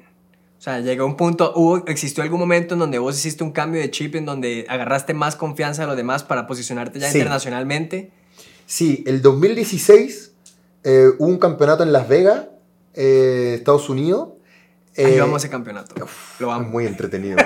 [0.57, 3.79] O sea, llegó un punto, hubo, existió algún momento en donde vos hiciste un cambio
[3.79, 8.11] de chip, en donde agarraste más confianza de los demás para posicionarte ya internacionalmente.
[8.65, 10.31] Sí, el 2016
[10.83, 12.45] eh, hubo un campeonato en Las Vegas,
[12.95, 14.29] eh, Estados Unidos.
[14.95, 15.93] Eh, Ahí vamos ese campeonato.
[16.39, 16.71] Lo vamos.
[16.71, 17.37] Muy entretenido.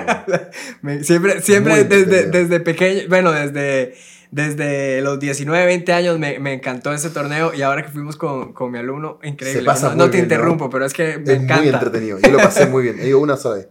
[1.02, 3.94] siempre, siempre desde, desde pequeño, bueno, desde
[4.32, 8.54] desde los 19, 20 años me, me, encantó ese torneo y ahora que fuimos con,
[8.54, 9.60] con mi alumno, increíble.
[9.60, 11.58] Se pasa no, te interrumpo, pero es que me encanta.
[11.58, 13.68] Muy entretenido, yo lo pasé muy bien, ido una sola vez.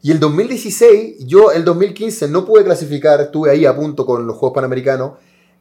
[0.00, 4.36] Y el 2016, yo el 2015 no pude clasificar, estuve ahí a punto con los
[4.36, 5.14] Juegos Panamericanos.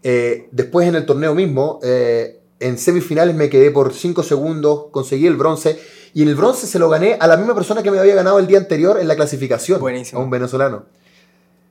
[0.03, 5.25] Eh, después en el torneo mismo, eh, en semifinales me quedé por 5 segundos, conseguí
[5.25, 5.79] el bronce.
[6.13, 8.45] Y el bronce se lo gané a la misma persona que me había ganado el
[8.45, 9.79] día anterior en la clasificación.
[9.79, 10.21] Buenísimo.
[10.21, 10.85] A un venezolano.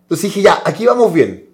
[0.03, 1.52] Entonces dije, ya, aquí vamos bien.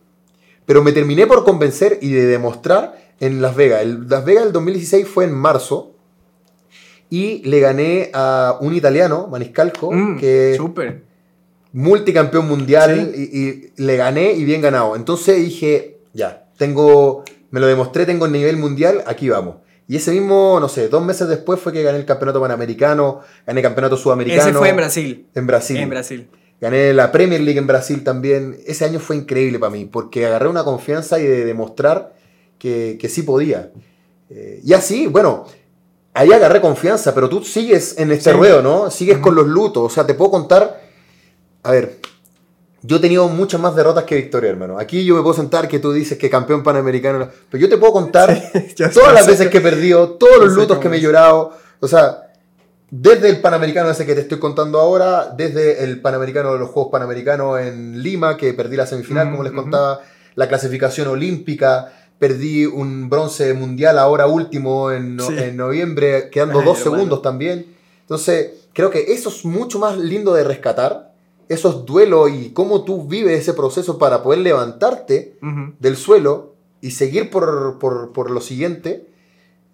[0.69, 3.81] Pero me terminé por convencer y de demostrar en Las Vegas.
[3.81, 5.95] El Las Vegas del 2016 fue en marzo.
[7.09, 11.05] Y le gané a un italiano, Maniscalco, mm, que super.
[11.73, 13.15] multicampeón mundial.
[13.15, 14.95] Y, le gané y bien ganado.
[14.95, 19.57] Entonces dije, ya, tengo, me lo demostré, tengo el nivel mundial, aquí vamos.
[19.89, 23.61] Y ese mismo, no sé, dos meses después fue que gané el campeonato panamericano, gané
[23.61, 24.51] el campeonato sudamericano.
[24.51, 25.27] Ese fue en Brasil.
[25.35, 25.77] En Brasil.
[25.79, 26.29] En Brasil.
[26.61, 28.59] Gané la Premier League en Brasil también.
[28.67, 32.15] Ese año fue increíble para mí, porque agarré una confianza y de demostrar
[32.59, 33.71] que, sí podía.
[34.31, 35.47] Eh, y así, bueno,
[36.15, 38.91] ahí agarré confianza, pero tú sigues en este ruedo, ¿no?
[38.91, 39.85] Sigues con los lutos.
[39.85, 40.83] O sea, te puedo contar.
[41.63, 42.01] A ver,
[42.83, 44.79] yo he tenido muchas más derrotas que victorias, hermano.
[44.79, 47.29] Aquí yo me puedo sentar que tú dices que campeón panamericano.
[47.51, 48.51] Pero yo te puedo contar
[48.93, 51.53] todas las veces que he perdido, todos los lutos que me he llorado.
[51.79, 52.28] O sea,
[52.91, 56.91] desde el Panamericano ese que te estoy contando ahora, desde el Panamericano de los Juegos
[56.91, 60.01] Panamericanos en Lima, que perdí la semifinal, como les contaba,
[60.35, 65.17] la clasificación olímpica, perdí un bronce mundial ahora último en,
[65.57, 67.67] noviembre, quedando dos segundos también.
[68.01, 71.13] Entonces, creo que eso es mucho más lindo de rescatar,
[71.49, 75.39] esos duelos y cómo tú vives ese proceso para poder levantarte
[75.79, 79.07] del suelo y seguir por, por, por lo siguiente,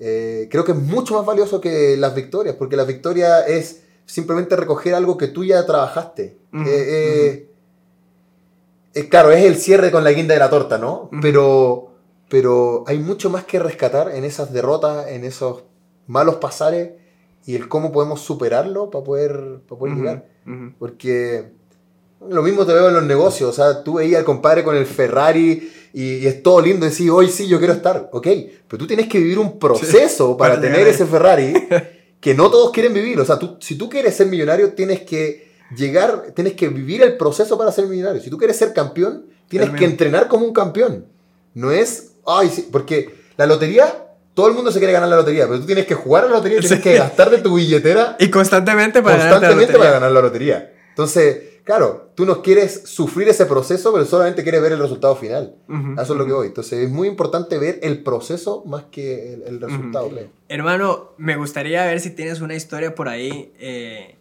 [0.00, 4.56] eh, creo que es mucho más valioso que las victorias, porque la victoria es simplemente
[4.56, 6.36] recoger algo que tú ya trabajaste.
[6.66, 7.48] Eh,
[8.94, 11.10] eh, claro, es el cierre con la guinda de la torta, ¿no?
[11.20, 11.92] pero,
[12.28, 15.64] pero hay mucho más que rescatar en esas derrotas, en esos
[16.06, 16.92] malos pasares
[17.46, 20.26] y el cómo podemos superarlo para poder, para poder llegar.
[20.78, 21.52] Porque
[22.28, 24.86] lo mismo te veo en los negocios, o sea, tú veías al compadre con el
[24.86, 28.26] Ferrari y, es todo lindo decir, hoy sí, yo quiero estar, ok,
[28.68, 31.54] pero tú tienes que vivir un proceso para, tener ese Ferrari
[32.20, 35.54] que no todos quieren vivir, o sea, tú, si tú quieres ser millonario, tienes que
[35.76, 38.20] llegar, tienes que vivir el proceso para ser millonario.
[38.20, 41.06] Si tú quieres ser campeón, tienes que entrenar como un campeón.
[41.54, 44.04] No es, ay, sí, porque la lotería
[44.34, 46.34] todo el mundo se quiere ganar la lotería, pero tú tienes que jugar a la
[46.34, 48.16] lotería, tienes que gastar de tu billetera.
[48.18, 50.72] Y constantemente para, constantemente para ganar la lotería.
[50.88, 55.56] Entonces, claro, tú no quieres sufrir ese proceso, pero solamente quieres ver el resultado final.
[56.00, 56.46] Eso es lo que voy.
[56.48, 60.10] Entonces, es muy importante ver el proceso más que el, resultado,
[60.48, 64.16] Hermano, me gustaría ver si tienes una historia por ahí, eh,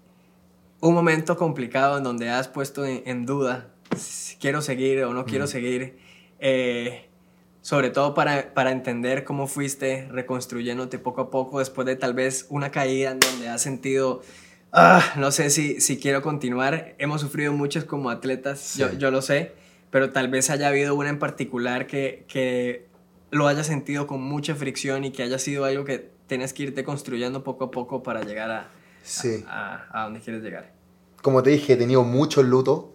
[0.79, 5.45] un momento complicado en donde has puesto en, duda si quiero seguir o no quiero
[5.47, 5.99] seguir.
[6.39, 7.09] Eh,
[7.61, 12.45] sobre todo para, para, entender cómo fuiste reconstruyéndote poco a poco después de tal vez
[12.49, 14.21] una caída en donde has sentido
[14.73, 16.95] ah, no sé si, si quiero continuar.
[16.97, 19.53] Hemos sufrido muchos como atletas, yo, yo, lo sé,
[19.91, 22.87] pero tal vez haya habido una en particular que, que
[23.31, 26.83] lo haya sentido con mucha fricción y que haya sido algo que tienes que irte
[26.83, 28.71] construyendo poco a poco para llegar a,
[29.47, 30.73] a, a, donde quieres llegar.
[31.21, 32.85] Como te dije, he tenido muchos lutos.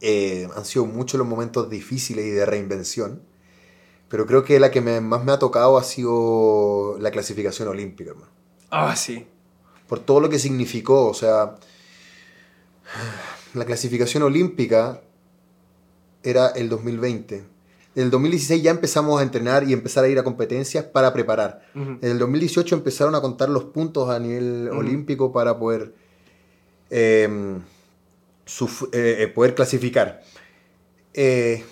[0.00, 3.22] Eh, han sido muchos los momentos difíciles y de reinvención.
[4.08, 8.30] Pero creo que la que más me ha tocado ha sido la clasificación olímpica, hermano.
[8.70, 9.26] Ah, sí
[9.88, 11.06] por todo lo que significó.
[11.06, 11.56] O sea,
[13.54, 15.00] la clasificación olímpica
[16.22, 17.44] era el 2020.
[17.94, 21.62] En el 2016 ya empezamos a entrenar y empezar a ir a competencias para preparar.
[21.74, 25.94] En el 2018 empezaron a contar los puntos a nivel olímpico para poder,
[26.90, 27.62] em, eh,
[28.92, 30.22] eh, poder clasificar.
[31.12, 31.64] Eh,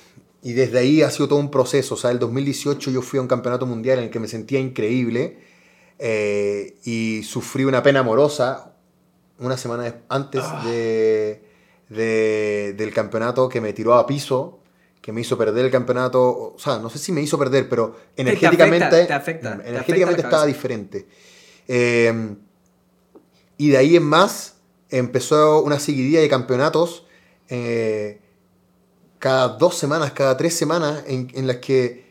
[0.42, 1.94] y desde ahí ha sido todo un proceso.
[1.94, 4.58] O sea, el 2018 yo fui a un campeonato mundial en el que me sentía
[4.58, 5.38] increíble
[5.98, 8.72] eh, y sufrí una pena amorosa
[9.38, 10.64] una semana antes ah.
[10.64, 11.42] de,
[12.76, 14.60] del campeonato que me tiró a piso,
[15.00, 16.54] que me hizo perder el campeonato.
[16.54, 19.02] O sea, no sé si me hizo perder, pero energéticamente,
[19.64, 21.06] energéticamente estaba diferente.
[21.68, 22.36] Em,
[23.58, 24.54] y de ahí en más
[24.88, 27.04] empezó una seguidilla de campeonatos
[27.48, 28.20] eh,
[29.18, 32.06] cada dos semanas, cada tres semanas, en, en las que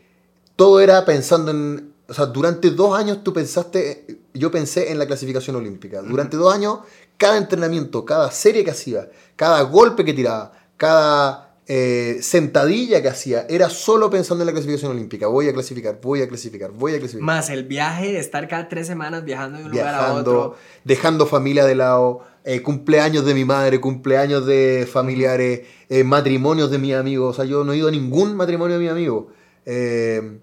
[0.56, 5.06] todo era pensando en o sea, durante dos años tú pensaste, yo pensé en la
[5.06, 6.02] clasificación olímpica.
[6.02, 6.80] Durante dos años,
[7.16, 13.46] cada entrenamiento, cada serie que hacía, cada golpe que tiraba, cada eh, sentadilla que hacía,
[13.48, 15.26] era solo pensando en la clasificación olímpica.
[15.26, 17.26] Voy a clasificar, voy a clasificar, voy a clasificar.
[17.26, 20.54] Más el viaje de estar cada tres semanas viajando de un lugar a otro.
[20.84, 26.78] Dejando familia de lado, eh, cumpleaños de mi madre, cumpleaños de familiares, eh, matrimonios de
[26.78, 27.30] mis amigos.
[27.30, 29.32] O sea, yo no he ido a ningún matrimonio de mi amigo.
[29.64, 30.38] Eh,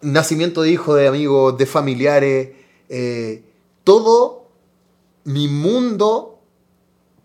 [0.00, 2.50] nacimiento de hijos, de amigos, de familiares,
[2.88, 3.42] eh,
[3.84, 4.46] todo
[5.24, 6.38] mi mundo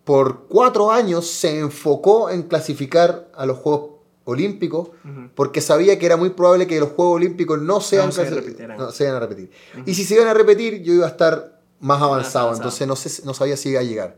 [0.04, 3.92] por cuatro años se enfocó en clasificar a los Juegos
[4.26, 4.90] Olímpicos
[5.36, 8.30] porque sabía que era muy probable que los Juegos Olímpicos no, sean se,
[8.78, 9.52] no se iban a repetir.
[9.86, 13.24] Y si se iban a repetir, yo iba a estar más avanzado, entonces no, sé,
[13.26, 14.18] no sabía si iba a llegar.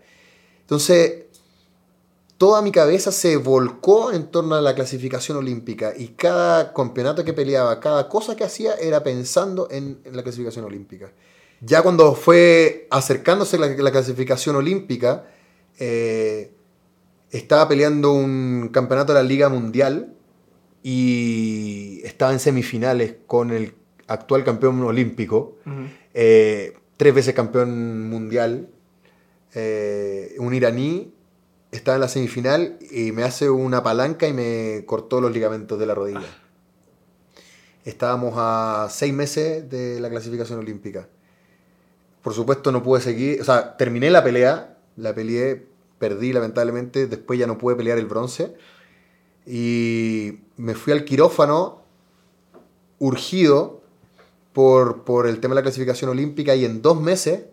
[0.62, 1.25] Entonces,
[2.38, 7.34] toda mi cabeza se volcó en torno a la clasificación olímpica y cada campeonato que
[7.34, 11.12] peleaba, cada cosa que hacía era pensando en, la clasificación olímpica.
[11.62, 15.26] Ya cuando fue acercándose la, la clasificación olímpica,
[15.80, 16.52] eh,
[17.32, 20.14] estaba peleando un campeonato de la Liga Mundial
[20.84, 23.74] y estaba en semifinales con el
[24.08, 25.58] actual campeón olímpico,
[26.14, 28.70] eh, tres veces campeón mundial,
[29.56, 31.15] eh, un iraní
[31.76, 35.86] estaba en la semifinal y me hace una palanca y me cortó los ligamentos de
[35.86, 36.28] la rodilla.
[37.84, 41.08] Estábamos a seis meses de la clasificación olímpica.
[42.22, 45.68] Por supuesto no pude seguir, o sea, terminé la pelea, la peleé,
[46.00, 48.56] perdí lamentablemente, después ya no pude pelear el bronce
[49.46, 51.84] y me fui al quirófano
[52.98, 53.84] urgido
[54.54, 57.46] por, por el tema de la clasificación olímpica y en dos meses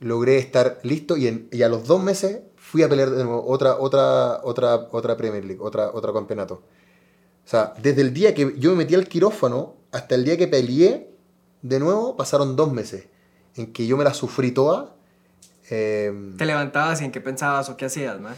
[0.00, 2.40] logré estar listo y, en, y a los dos meses
[2.74, 6.54] fui a pelear de nuevo otra, otra, otra, otra Premier League, otra, otro campeonato.
[6.54, 10.48] O sea, desde el día que yo me metí al quirófano hasta el día que
[10.48, 11.08] peleé
[11.62, 13.06] de nuevo, pasaron dos meses
[13.54, 14.92] en que yo me la sufrí toda.
[15.70, 18.34] Em, ¿Te levantabas y en qué pensabas o qué hacías, man?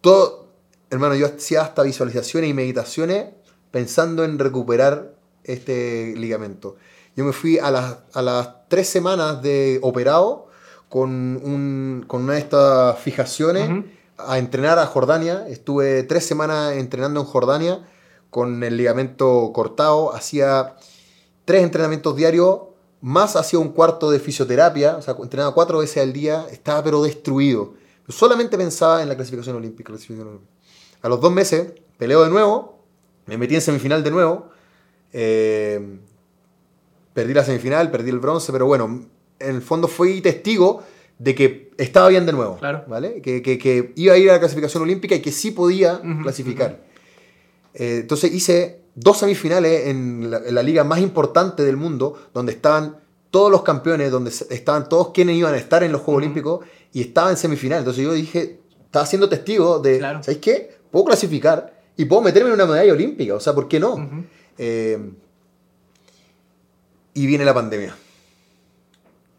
[0.00, 0.46] Todo,
[0.88, 3.30] hermano, yo hacía hasta visualizaciones y meditaciones
[3.72, 6.76] pensando en recuperar este ligamento.
[7.16, 10.51] Yo me fui a las, a las tres semanas de operado
[10.92, 13.70] con, un, con una de estas fijaciones
[14.18, 15.46] a entrenar a Jordania.
[15.48, 17.88] Estuve tres semanas entrenando en Jordania
[18.28, 20.14] con el ligamento cortado.
[20.14, 20.76] Hacía
[21.46, 22.60] tres entrenamientos diarios,
[23.00, 24.96] más hacía un cuarto de fisioterapia.
[24.96, 26.44] O sea, entrenaba cuatro veces al día.
[26.50, 27.72] Estaba pero destruido.
[28.10, 29.94] Solamente pensaba en la clasificación olímpica.
[31.00, 32.80] A los dos meses, peleo de nuevo.
[33.24, 34.50] Me metí en semifinal de nuevo.
[35.14, 36.00] Eh,
[37.14, 39.06] perdí la semifinal, perdí el bronce, pero bueno,
[39.42, 40.82] en el fondo fui testigo
[41.18, 42.58] de que estaba bien de nuevo.
[42.58, 42.84] Claro.
[42.88, 43.20] ¿Vale?
[43.22, 46.80] Que, que, que, iba a ir a la clasificación olímpica y que sí podía clasificar.
[47.74, 52.52] Eh, entonces hice dos semifinales en la, en la, liga más importante del mundo, donde
[52.52, 52.96] estaban
[53.30, 57.00] todos los campeones, donde estaban todos quienes iban a estar en los Juegos Olímpicos y
[57.00, 57.78] estaba en semifinal.
[57.78, 60.22] Entonces yo dije, estaba siendo testigo de, claro.
[60.22, 60.76] ¿sabéis qué?
[60.90, 63.34] Puedo clasificar y puedo meterme en una medalla olímpica.
[63.34, 64.24] O sea, ¿por qué no?
[64.58, 64.98] eh,
[67.14, 67.94] y viene la pandemia.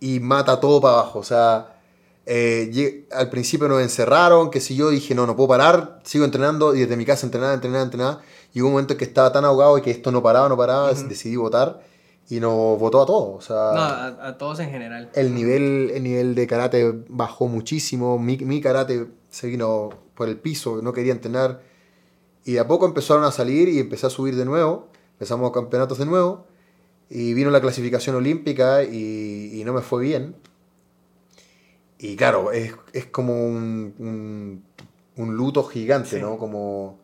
[0.04, 1.20] Y mata todo para abajo.
[1.20, 1.78] O sea,
[2.26, 6.76] eh, al principio nos encerraron, que si yo dije, no, no puedo parar, sigo entrenando
[6.76, 8.22] y desde mi casa entrenaba, entrenaba, entrenaba.
[8.54, 10.58] Y hubo un momento en que estaba tan ahogado y que esto no paraba, no
[10.58, 11.08] paraba, uh -huh.
[11.08, 11.82] decidí votar
[12.30, 13.38] y nos votó a todos.
[13.38, 15.10] O sea, no, a, a, todos en general.
[15.14, 18.20] El nivel, el nivel de karate bajó muchísimo.
[18.20, 21.62] Mi, mi karate se vino por el piso, no quería entrenar.
[22.46, 24.90] Y de a poco empezaron a salir y empecé a subir de nuevo.
[25.14, 26.46] Empezamos campeonatos de nuevo.
[27.10, 30.36] Y vino la clasificación olímpica y, y no me fue bien.
[32.00, 34.64] Y claro, es, es como un, un,
[35.16, 36.22] un, luto gigante, sí.
[36.22, 36.38] ¿no?
[36.38, 37.00] Como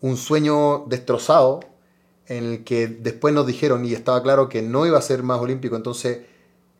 [0.00, 1.60] un sueño destrozado
[2.26, 5.40] en el que después nos dijeron y estaba claro que no iba a ser más
[5.40, 5.76] olímpico.
[5.76, 6.22] Entonces,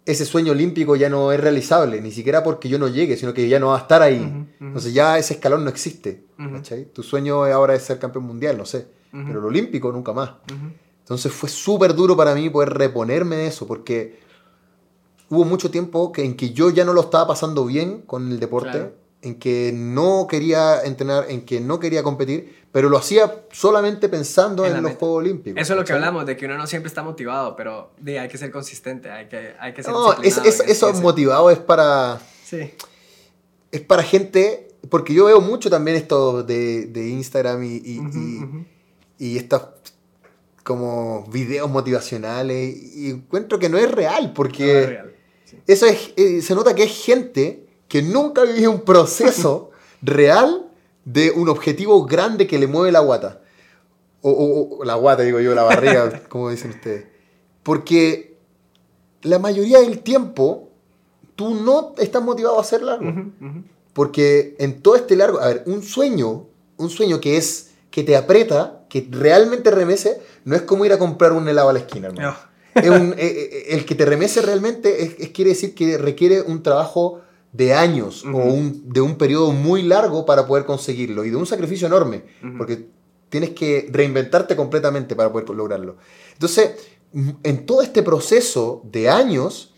[0.05, 3.49] ese sueño olímpico ya no es realizable, ni siquiera porque yo no llegue, sino que
[3.49, 4.19] ya no va a estar ahí.
[4.19, 4.67] Uh -huh, uh -huh.
[4.67, 6.25] Entonces, ya ese escalón no existe.
[6.39, 6.93] Uh -huh.
[6.93, 8.87] Tu sueño ahora es ser campeón mundial, no sé.
[9.13, 10.31] Pero el olímpico nunca más.
[11.13, 14.19] Entonces fue súper duro para mí poder reponerme de eso, porque
[15.29, 18.41] hubo mucho tiempo que, en que yo ya no lo estaba pasando bien con el
[18.41, 18.93] deporte, claro.
[19.21, 24.65] en que no quería entrenar, en que no quería competir, pero lo hacía solamente pensando
[24.65, 25.61] en, en los Juegos Olímpicos.
[25.61, 28.29] Eso es lo que hablamos, de que uno no siempre está motivado, pero de, hay
[28.29, 32.19] que ser consistente, hay que, hay que ser No, es, es, eso motivado es para...
[32.43, 32.73] Sí.
[33.71, 38.03] Es para gente, porque yo veo mucho también esto de, de Instagram y, y, Uh
[38.03, 38.65] -huh, y, uh -huh.
[39.19, 39.63] y estas
[40.63, 45.13] como videos motivacionales y encuentro que no es real porque No es real,
[45.45, 45.57] sí.
[45.67, 49.71] eso es eh, se nota que es gente que nunca vivió un proceso
[50.03, 50.67] real
[51.05, 53.41] de un objetivo grande que le mueve la guata
[54.21, 57.07] o, o- o la guata digo yo la barriga como dicen ustedes
[57.63, 58.37] porque
[59.23, 60.69] la mayoría del tiempo
[61.35, 63.65] tú no estás motivado a hacer largo Ujú, ujú.
[63.93, 66.47] porque en todo este largo, a ver, un sueño,
[66.77, 70.99] un sueño que es que te aprieta, que realmente remece, no es como ir a
[70.99, 72.29] comprar un helado a la esquina, hermano.
[72.75, 76.41] Es un- eh, eh, el que te remece realmente es, es- quiere decir que requiere
[76.43, 77.21] un trabajo
[77.53, 81.47] de años o un- de un periodo muy largo para poder conseguirlo y de un
[81.47, 82.25] sacrificio enorme,
[82.57, 82.87] porque
[83.29, 85.97] tienes que reinventarte completamente para poder lograrlo.
[86.33, 86.71] Entonces,
[87.43, 89.75] en todo este proceso de años,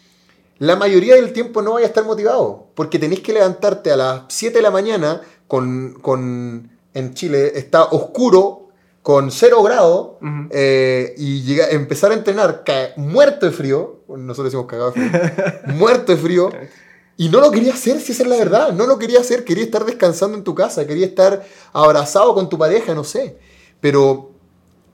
[0.58, 4.22] la mayoría del tiempo no vaya a estar motivado, porque tenés que levantarte a las
[4.28, 8.63] 7 de la mañana con, con en Chile está oscuro,
[9.04, 10.48] con 0 grados, Ujú.
[10.48, 12.64] eh, y llega, empezar a entrenar
[12.96, 15.30] muerto de frío, nosotros decimos cagado de frío,
[15.74, 16.50] muerto de frío,
[17.18, 19.62] y no lo quería hacer, si esa es la verdad, no lo quería hacer, quería
[19.62, 21.44] estar descansando en tu casa, quería estar
[21.74, 23.36] abrazado con tu pareja, no sé,
[23.78, 24.30] pero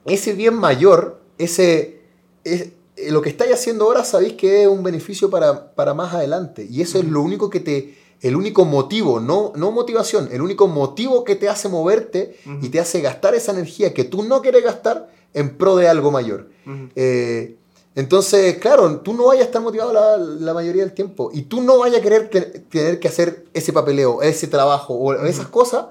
[0.03, 2.01] ese bien mayor, ese,
[2.43, 2.63] es,
[2.97, 6.67] eh, lo que estáis haciendo ahora sabéis que es un beneficio para, para más adelante,
[6.69, 10.67] y eso es lo único que te, el único motivo, no, no motivación, el único
[10.67, 14.63] motivo que te hace moverte y te hace gastar esa energía que tú no quieres
[14.63, 16.49] gastar en pro de algo mayor.
[16.95, 17.55] Eh,
[17.95, 21.61] entonces, claro, tú no vayas a estar motivado la, la mayoría del tiempo y tú
[21.61, 25.87] no vayas a querer te- tener que hacer ese papeleo, ese trabajo o esas cosas,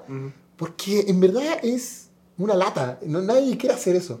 [0.57, 2.07] porque en verdad es
[2.37, 2.97] una lata.
[3.05, 4.19] No, nadie quiere hacer eso.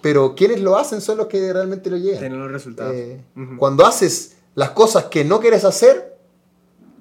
[0.00, 2.20] Pero quienes lo hacen son los que realmente lo llegan.
[2.20, 2.94] Tener los resultados.
[2.94, 3.20] Eh.
[3.58, 6.07] Cuando haces las cosas que no quieres hacer,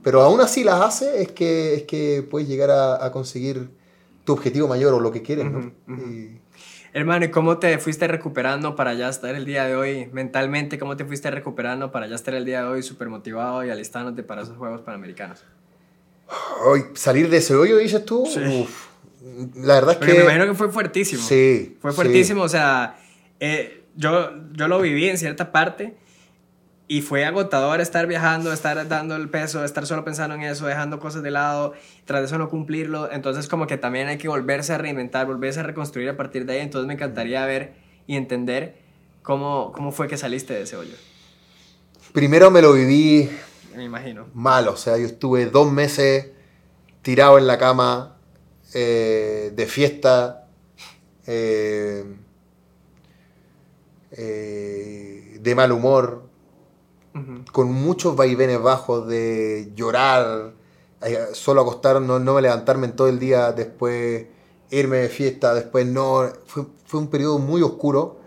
[0.07, 3.71] pero aún así las haces, es que, es que puedes llegar a, a conseguir
[4.23, 5.69] tu objetivo mayor o lo que quieres, ¿no?
[5.89, 6.39] Y-
[6.93, 10.79] Hermano, ¿y cómo te fuiste recuperando para ya estar el día de hoy mentalmente?
[10.79, 14.23] ¿Cómo te fuiste recuperando para ya estar el día de hoy súper motivado y alistándote
[14.23, 15.43] para esos Juegos Panamericanos?
[16.73, 18.25] Ay, salir de ese hoyo, dices tú.
[18.33, 18.61] Sí.
[18.63, 18.87] Uf.
[19.57, 20.19] La verdad es Porque que.
[20.19, 21.21] me imagino que fue fuertísimo.
[21.21, 21.77] Sí.
[21.81, 21.95] Fue sí.
[21.97, 22.97] fuertísimo, o sea,
[23.41, 25.97] eh, yo, yo lo viví en cierta parte
[26.87, 30.99] y fue agotador estar viajando, estar dando el peso, estar solo pensando en eso, dejando
[30.99, 31.73] cosas de lado,
[32.05, 33.11] tras de eso no cumplirlo.
[33.11, 36.53] Entonces como que también hay que volverse a reinventar, volverse a reconstruir a partir de
[36.53, 36.59] ahí.
[36.59, 37.75] Entonces me encantaría ver
[38.07, 38.77] y entender
[39.21, 40.95] cómo, cómo fue que saliste de ese hoyo.
[42.13, 43.29] Primero me lo viví...
[43.75, 44.27] Me imagino.
[44.33, 46.27] Mal, o sea, yo estuve dos meses
[47.01, 48.17] tirado en la cama,
[48.73, 50.47] eh, de fiesta,
[51.27, 52.03] eh,
[54.11, 56.26] eh, de mal humor,
[57.51, 60.53] con muchos vaivenes bajos de llorar,
[61.01, 64.25] eh, solo acostar, no, no levantarme en todo el día, después
[64.69, 66.29] irme de fiesta, después no.
[66.45, 68.19] Fue, fue un periodo muy oscuro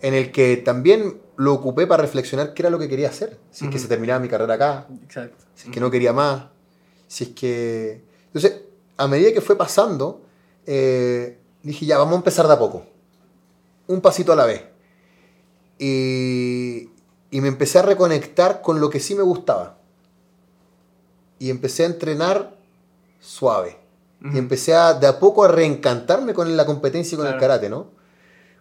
[0.00, 3.38] en el que también lo ocupé para reflexionar qué era lo que quería hacer.
[3.50, 5.44] Si es que se terminaba mi carrera acá, Exacto.
[5.54, 6.46] si es que no quería más,
[7.06, 8.02] si es que...
[8.26, 8.62] Entonces,
[8.96, 10.22] a medida que fue pasando,
[10.66, 12.84] eh, dije, ya, vamos a empezar de a poco.
[13.86, 14.64] Un pasito a la vez.
[15.78, 16.88] Y,
[17.30, 19.78] y me empecé a reconectar con lo que sí me gustaba.
[21.38, 22.56] Y empecé a entrenar
[23.20, 23.78] suave.
[24.32, 27.68] Y empecé a, de a poco a reencantarme con la competencia y con el karate,
[27.68, 27.86] ¿no?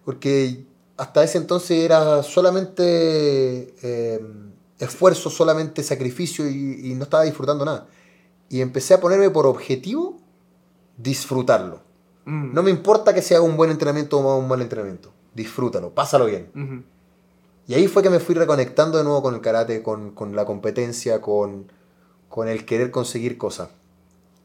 [0.05, 0.65] Porque
[0.97, 4.20] hasta ese entonces era solamente eh,
[4.78, 7.88] esfuerzo, solamente sacrificio y, no estaba disfrutando nada.
[8.49, 10.20] Y empecé a ponerme por objetivo
[10.97, 11.82] disfrutarlo.
[12.26, 12.53] Mm.
[12.53, 15.11] No me importa que sea un buen entrenamiento o un mal entrenamiento.
[15.34, 16.86] Disfrútalo, pásalo bien.
[17.68, 21.20] Y ahí fue que me fui reconectando de nuevo con el karate, con, la competencia,
[21.22, 21.70] con,
[22.45, 23.70] el querer conseguir cosas.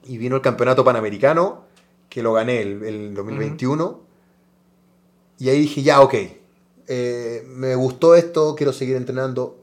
[0.05, 1.64] Y vino el campeonato panamericano,
[2.09, 4.01] que lo gané el, 2021.
[5.39, 6.14] Y ahí dije, ya, ok,
[6.89, 9.61] eh, me gustó esto, quiero seguir entrenando.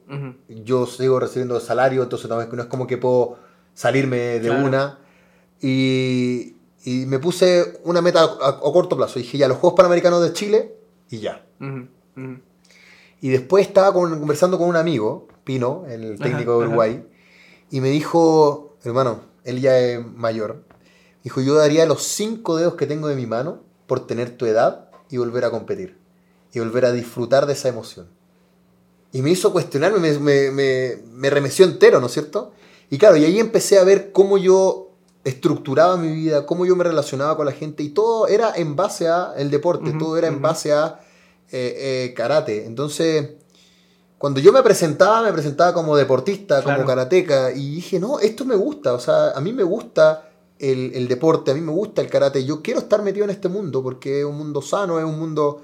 [0.47, 3.37] Yo sigo recibiendo salario, entonces no es como que puedo
[3.73, 4.99] salirme de una.
[5.61, 6.55] Y,
[6.85, 9.19] me puse una meta a, corto plazo.
[9.19, 10.75] Dije, ya, los Juegos Panamericanos de Chile
[11.09, 11.45] y ya.
[13.21, 17.05] Y después estaba conversando con un amigo, Pino, el técnico de Uruguay,
[17.69, 20.63] y me dijo, hermano, él ya es mayor,
[21.23, 24.89] dijo, yo daría los cinco dedos que tengo de mi mano por tener tu edad
[25.09, 25.97] y volver a competir,
[26.53, 28.07] y volver a disfrutar de esa emoción.
[29.11, 32.53] Y me hizo cuestionarme, me, me, me, remeció entero, ¿no es cierto?
[32.89, 34.91] Y claro, y ahí empecé a ver cómo yo
[35.23, 39.07] estructuraba mi vida, cómo yo me relacionaba con la gente, y todo era en base
[39.07, 41.01] a el deporte, todo era en base a
[41.51, 42.65] eh, eh, karate.
[42.65, 43.29] Entonces,
[44.17, 48.55] cuando yo me presentaba, me presentaba como deportista, como karateca, y dije, no, esto me
[48.55, 50.29] gusta, o sea, a mí me gusta
[50.59, 53.81] el, deporte, a mí me gusta el karate, yo quiero estar metido en este mundo,
[53.81, 55.63] porque es un mundo sano, es un mundo...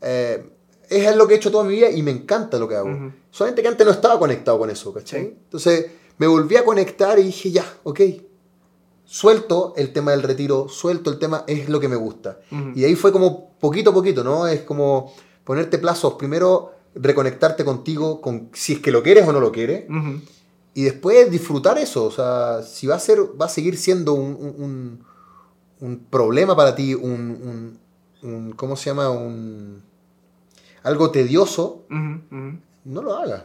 [0.00, 0.52] Eh,
[0.88, 3.12] es lo que he hecho toda mi vida y me encanta lo que hago.
[3.30, 5.20] Solamente que antes no estaba conectado con eso, ¿cachai?
[5.20, 5.84] Entonces
[6.16, 8.00] me volví a conectar y dije, ya, ok,
[9.08, 12.40] suelto el tema del retiro, suelto el tema, es lo que me gusta.
[12.74, 14.46] Y ahí fue como poquito a poquito, ¿no?
[14.46, 19.40] Es como ponerte plazos, primero reconectarte contigo, con si es que lo quieres o no
[19.40, 19.86] lo quieres,
[20.74, 25.02] y después disfrutar eso, o sea, si va a, ser, va a seguir siendo un,
[25.80, 27.78] un, problema para ti, un,
[28.22, 29.08] un, ¿cómo se llama?
[29.08, 29.82] Un,
[30.82, 33.44] algo tedioso, no lo hagas.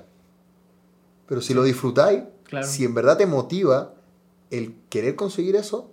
[1.26, 2.24] Pero si lo disfrutáis,
[2.64, 3.94] si en verdad te motiva,
[4.54, 5.92] el querer conseguir eso,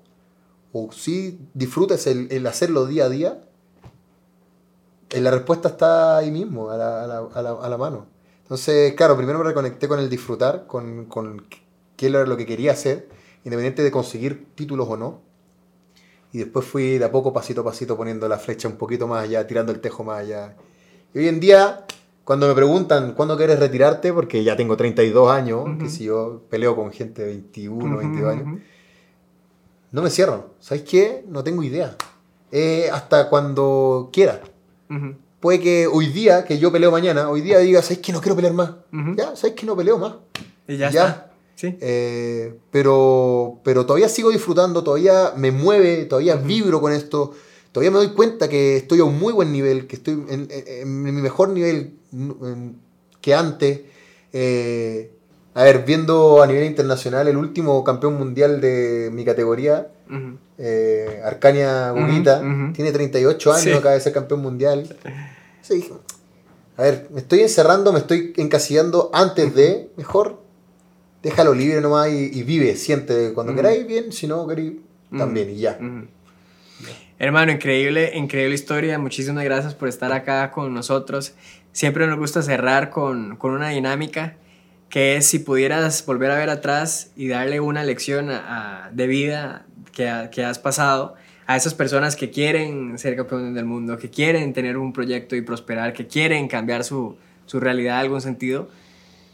[0.72, 3.42] o si disfrutas el, hacerlo día a día,
[5.10, 8.06] eh, la respuesta está ahí mismo, a la, mano.
[8.42, 11.46] Entonces, claro, primero me reconecté con el disfrutar, con, con
[11.96, 13.08] qué era lo que quería hacer,
[13.44, 15.20] independiente de conseguir títulos o no.
[16.32, 19.24] Y después fui de a poco, pasito a pasito, poniendo la flecha un poquito más
[19.24, 20.54] allá, tirando el tejo más allá.
[21.12, 21.86] Y hoy en día,
[22.30, 26.76] cuando me preguntan cuándo quieres retirarte, porque ya tengo 32 años, que si yo peleo
[26.76, 28.60] con gente de 21, 22 años,
[29.90, 30.50] no me cierro.
[30.60, 31.24] ¿Sabes qué?
[31.26, 31.96] No tengo idea.
[32.92, 34.42] hasta cuando quiera.
[35.40, 38.12] Puede que hoy día, que yo peleo mañana, hoy día diga, ¿sabes qué?
[38.12, 38.74] No quiero pelear más.
[39.16, 39.66] Ya, ¿sabes qué?
[39.66, 40.14] No peleo más.
[40.68, 41.32] Y ya, Está.
[41.56, 41.76] ¿Sí?
[41.80, 47.34] Eh, pero, pero todavía sigo disfrutando, todavía me mueve, todavía vibro con esto.
[47.72, 51.12] Todavía me doy cuenta que estoy a un muy buen nivel, que estoy en mi
[51.12, 51.94] mejor nivel
[53.20, 53.80] que antes.
[54.32, 55.12] Eh,
[55.54, 59.88] a ver, viendo a nivel internacional, el último campeón mundial de mi categoría,
[60.58, 62.40] eh, Arcania Gugita,
[62.72, 64.96] tiene 38 años, acaba de ser campeón mundial.
[66.76, 70.40] a ver, me estoy encerrando, me estoy encasillando antes de, mejor,
[71.22, 74.74] déjalo libre nomás y, vive, siente, cuando queráis bien, si no queréis,
[75.16, 75.78] también, y ya.
[77.18, 78.98] Hermano, increíble, increíble historia.
[78.98, 81.34] Muchísimas gracias por estar acá con nosotros.
[81.72, 84.36] Siempre nos gusta cerrar con, con una dinámica
[84.88, 88.30] que es si pudieras volver a ver atrás y darle una lección
[88.92, 91.14] de vida que, que, has pasado
[91.46, 95.42] a esas personas que quieren ser campeones del mundo, que quieren tener un proyecto y
[95.42, 97.16] prosperar, que quieren cambiar su,
[97.50, 98.68] su realidad en algún sentido,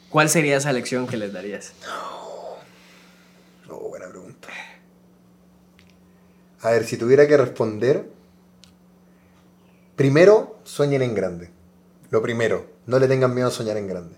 [0.09, 1.74] ¿cuál sería esa lección que les darías?
[3.68, 4.49] No, buena pregunta.
[6.67, 8.11] A ver, si tuviera que responder,
[9.95, 11.51] primero, sueñen en grande.
[12.11, 14.17] Lo primero, no le tengan miedo a soñar en grande.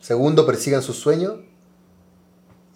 [0.00, 1.40] Segundo, persigan sus sueños.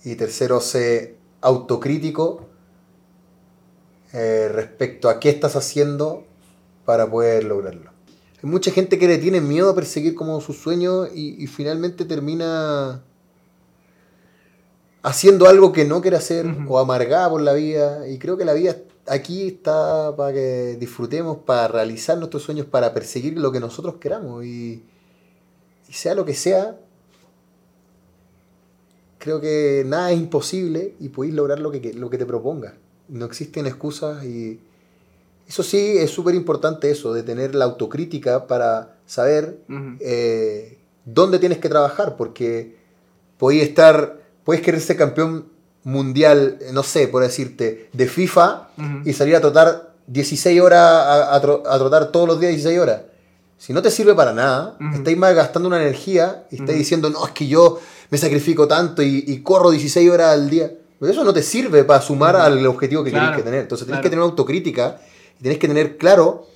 [0.05, 2.47] Y tercero, sé autocrítico
[4.12, 6.27] eh, respecto a qué estás haciendo
[6.85, 7.91] para poder lograrlo.
[8.43, 13.03] Hay mucha gente que le tiene miedo a perseguir como sus sueños y, finalmente termina
[15.03, 18.09] haciendo algo que no quiere hacer o amargada por la vida.
[18.09, 18.76] Y creo que la vida
[19.07, 24.44] aquí está para que disfrutemos, para realizar nuestros sueños, para perseguir lo que nosotros queramos.
[24.44, 24.84] Y,
[25.88, 26.78] y sea lo que sea,
[29.18, 32.74] creo que nada es imposible y podéis lograr lo que, lo que te propongas.
[33.09, 34.61] No existen excusas y
[35.51, 39.59] eso sí es súper importante eso, de tener la autocrítica para saber
[39.98, 42.76] eh, dónde tienes que trabajar, porque
[43.36, 44.20] podéis estar,
[44.51, 45.46] puedes querer ser campeón
[45.84, 48.70] mundial, no sé, por decirte, de FIFA
[49.05, 53.03] y salir a trotar 16 horas, a, trotar todos los días 16 horas.
[53.59, 57.24] Si no te sirve para nada, estáis más gastando una energía y estáis diciendo, no,
[57.24, 57.78] es que yo
[58.11, 60.68] me sacrifico tanto y, corro 16 horas al día.
[60.98, 63.61] Pero eso no te sirve para sumar al objetivo que tienes que tener.
[63.61, 65.01] Entonces tienes que tener autocrítica
[65.38, 66.48] y tienes que tener claro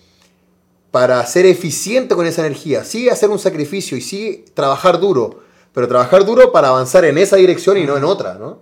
[0.90, 2.82] para ser eficiente con esa energía.
[2.82, 5.43] Sí hacer un sacrificio y sí trabajar duro,
[5.74, 8.60] pero trabajar duro para avanzar en esa dirección y no en otra, ¿no?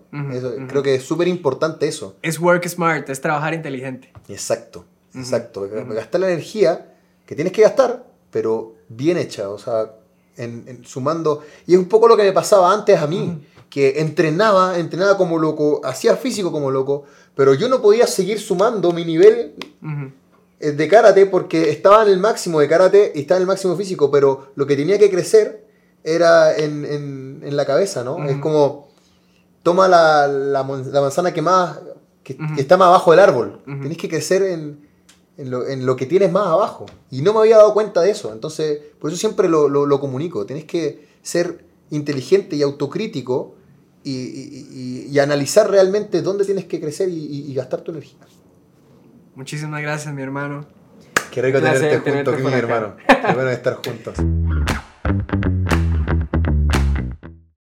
[0.66, 2.16] Creo que es súper importante eso.
[2.22, 4.10] Es work smart, es trabajar inteligente.
[4.28, 5.68] Exacto, exacto.
[5.90, 6.94] Gastar la energía
[7.26, 9.92] que tienes que gastar, pero bien hecha, o sea,
[10.38, 11.42] en, sumando.
[11.66, 15.38] Y es un poco lo que me pasaba antes a mí, que entrenaba, entrenaba como
[15.38, 17.04] loco, hacía físico como loco,
[17.34, 19.54] pero yo no podía seguir sumando mi nivel
[20.60, 23.76] eh, de karate porque estaba en el máximo de karate y estaba en el máximo
[23.76, 25.61] físico, pero lo que tenía que crecer
[26.04, 28.24] era en, la cabeza, ¿no?
[28.24, 28.88] Es como,
[29.62, 31.80] toma la, manzana que más,
[32.22, 34.92] que, está más abajo del árbol, tienes que crecer en
[35.38, 36.86] en lo, que tienes más abajo.
[37.10, 38.32] Y no me había dado cuenta de eso.
[38.32, 40.46] Entonces, por eso siempre lo, comunico.
[40.46, 43.56] Tienes que ser inteligente y autocrítico
[44.04, 48.18] y, analizar realmente dónde tienes que crecer y, gastar tu energía.
[49.34, 50.66] Muchísimas gracias, mi hermano.
[51.30, 52.96] Qué rico tenerte, junto aquí, mi hermano.
[53.06, 54.14] Qué bueno estar juntos.